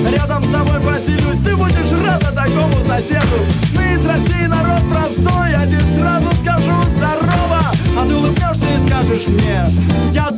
Рядом 0.09 0.43
с 0.43 0.47
тобой 0.47 0.81
поселюсь, 0.81 1.39
ты 1.43 1.55
будешь 1.55 1.91
рада 2.05 2.31
такому 2.33 2.81
соседу. 2.81 3.45
Мы 3.75 3.93
из 3.93 4.05
России 4.05 4.47
народ 4.47 4.81
простой, 4.91 5.55
один 5.55 5.85
сразу 5.97 6.27
скажу 6.41 6.75
здорово. 6.97 7.61
А 7.97 8.05
ты 8.07 8.13
улыбнешься 8.15 8.65
и 8.65 8.77
скажешь 8.87 9.27
мне, 9.27 9.65
я 10.13 10.28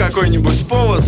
какой-нибудь 0.00 0.66
повод. 0.66 1.04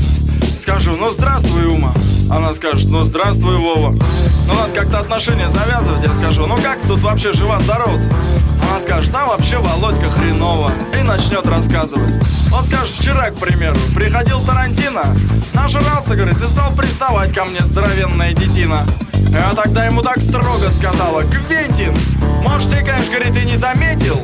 Скажу, 0.59 0.93
ну 0.93 1.09
здравствуй, 1.09 1.67
Ума 1.67 1.95
Она 2.31 2.53
скажет, 2.53 2.91
ну 2.91 3.03
здравствуй, 3.05 3.57
Вова 3.57 3.91
Ну, 3.91 4.55
надо 4.55 4.73
как-то 4.75 4.99
отношения 4.99 5.49
завязывать 5.49 6.03
Я 6.03 6.15
скажу, 6.15 6.47
ну 6.47 6.57
как 6.57 6.79
тут 6.87 7.01
вообще 7.01 7.33
жива-здоров 7.33 7.99
она 8.71 8.81
скажет, 8.81 9.13
там 9.13 9.29
вообще 9.29 9.59
Володька 9.59 10.09
хреново 10.09 10.71
И 10.99 11.03
начнет 11.03 11.45
рассказывать. 11.47 12.25
Он 12.55 12.63
скажет, 12.63 12.95
вчера, 12.95 13.31
к 13.31 13.35
примеру, 13.35 13.77
приходил 13.95 14.41
Тарантино 14.41 15.03
Нажрался, 15.53 16.15
говорит, 16.15 16.41
и 16.41 16.47
стал 16.47 16.73
приставать 16.73 17.35
ко 17.35 17.45
мне 17.45 17.61
здоровенная 17.65 18.33
детина 18.33 18.87
Я 19.31 19.53
тогда 19.55 19.85
ему 19.85 20.01
так 20.01 20.21
строго 20.21 20.71
сказала 20.71 21.23
Квентин, 21.25 21.95
может 22.43 22.71
ты, 22.71 22.85
конечно, 22.85 23.13
говорит, 23.13 23.37
и 23.37 23.47
не 23.47 23.57
заметил 23.57 24.23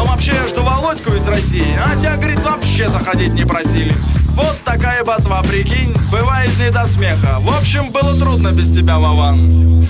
Но 0.00 0.06
вообще 0.06 0.32
я 0.32 0.48
жду 0.48 0.62
Володьку 0.62 1.12
из 1.12 1.26
России 1.26 1.78
А 1.78 1.94
тебя, 1.94 2.16
говорит, 2.16 2.40
вообще 2.40 2.88
заходить 2.88 3.34
не 3.34 3.44
просили. 3.44 3.94
Вот 4.34 4.56
такая 4.64 5.04
ботва, 5.04 5.42
прикинь, 5.42 5.94
бывает 6.10 6.50
не 6.58 6.70
до 6.70 6.86
смеха. 6.86 7.36
В 7.40 7.54
общем, 7.54 7.90
было 7.90 8.18
трудно 8.18 8.50
без 8.50 8.74
тебя, 8.74 8.98
Вован. 8.98 9.86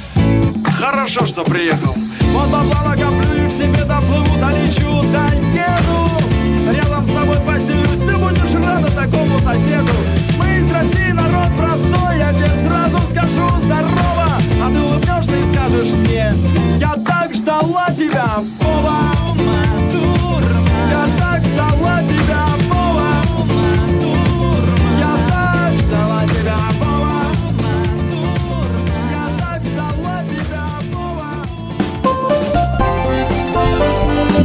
Хорошо, 0.81 1.27
что 1.27 1.45
приехал. 1.45 1.95
Вот 2.33 2.51
бабла 2.51 2.83
накоплю 2.87 3.35
и 3.37 3.49
к 3.49 3.53
тебе 3.53 3.85
доплыву, 3.85 4.37
долечу, 4.41 5.05
да 5.13 5.29
еду. 5.29 6.75
Рядом 6.75 7.05
с 7.05 7.09
тобой 7.09 7.37
поселюсь, 7.47 8.01
ты 8.01 8.17
будешь 8.17 8.67
рада 8.67 8.91
такому 8.91 9.39
соседу. 9.39 9.93
Мы 10.41 10.57
из 10.57 10.73
России, 10.73 11.13
народ 11.13 11.57
простой, 11.57 12.19
я 12.19 12.33
тебе 12.33 12.67
сразу 12.67 12.99
скажу 13.13 13.49
здорово. 13.61 14.43
А 14.61 14.71
ты 14.73 14.81
улыбнешься 14.81 15.37
и 15.37 15.55
скажешь 15.55 15.93
мне 15.93 16.35
Я 16.81 16.97
так 17.07 17.33
ждала 17.33 17.87
тебя, 17.97 18.39
Вова 18.59 19.10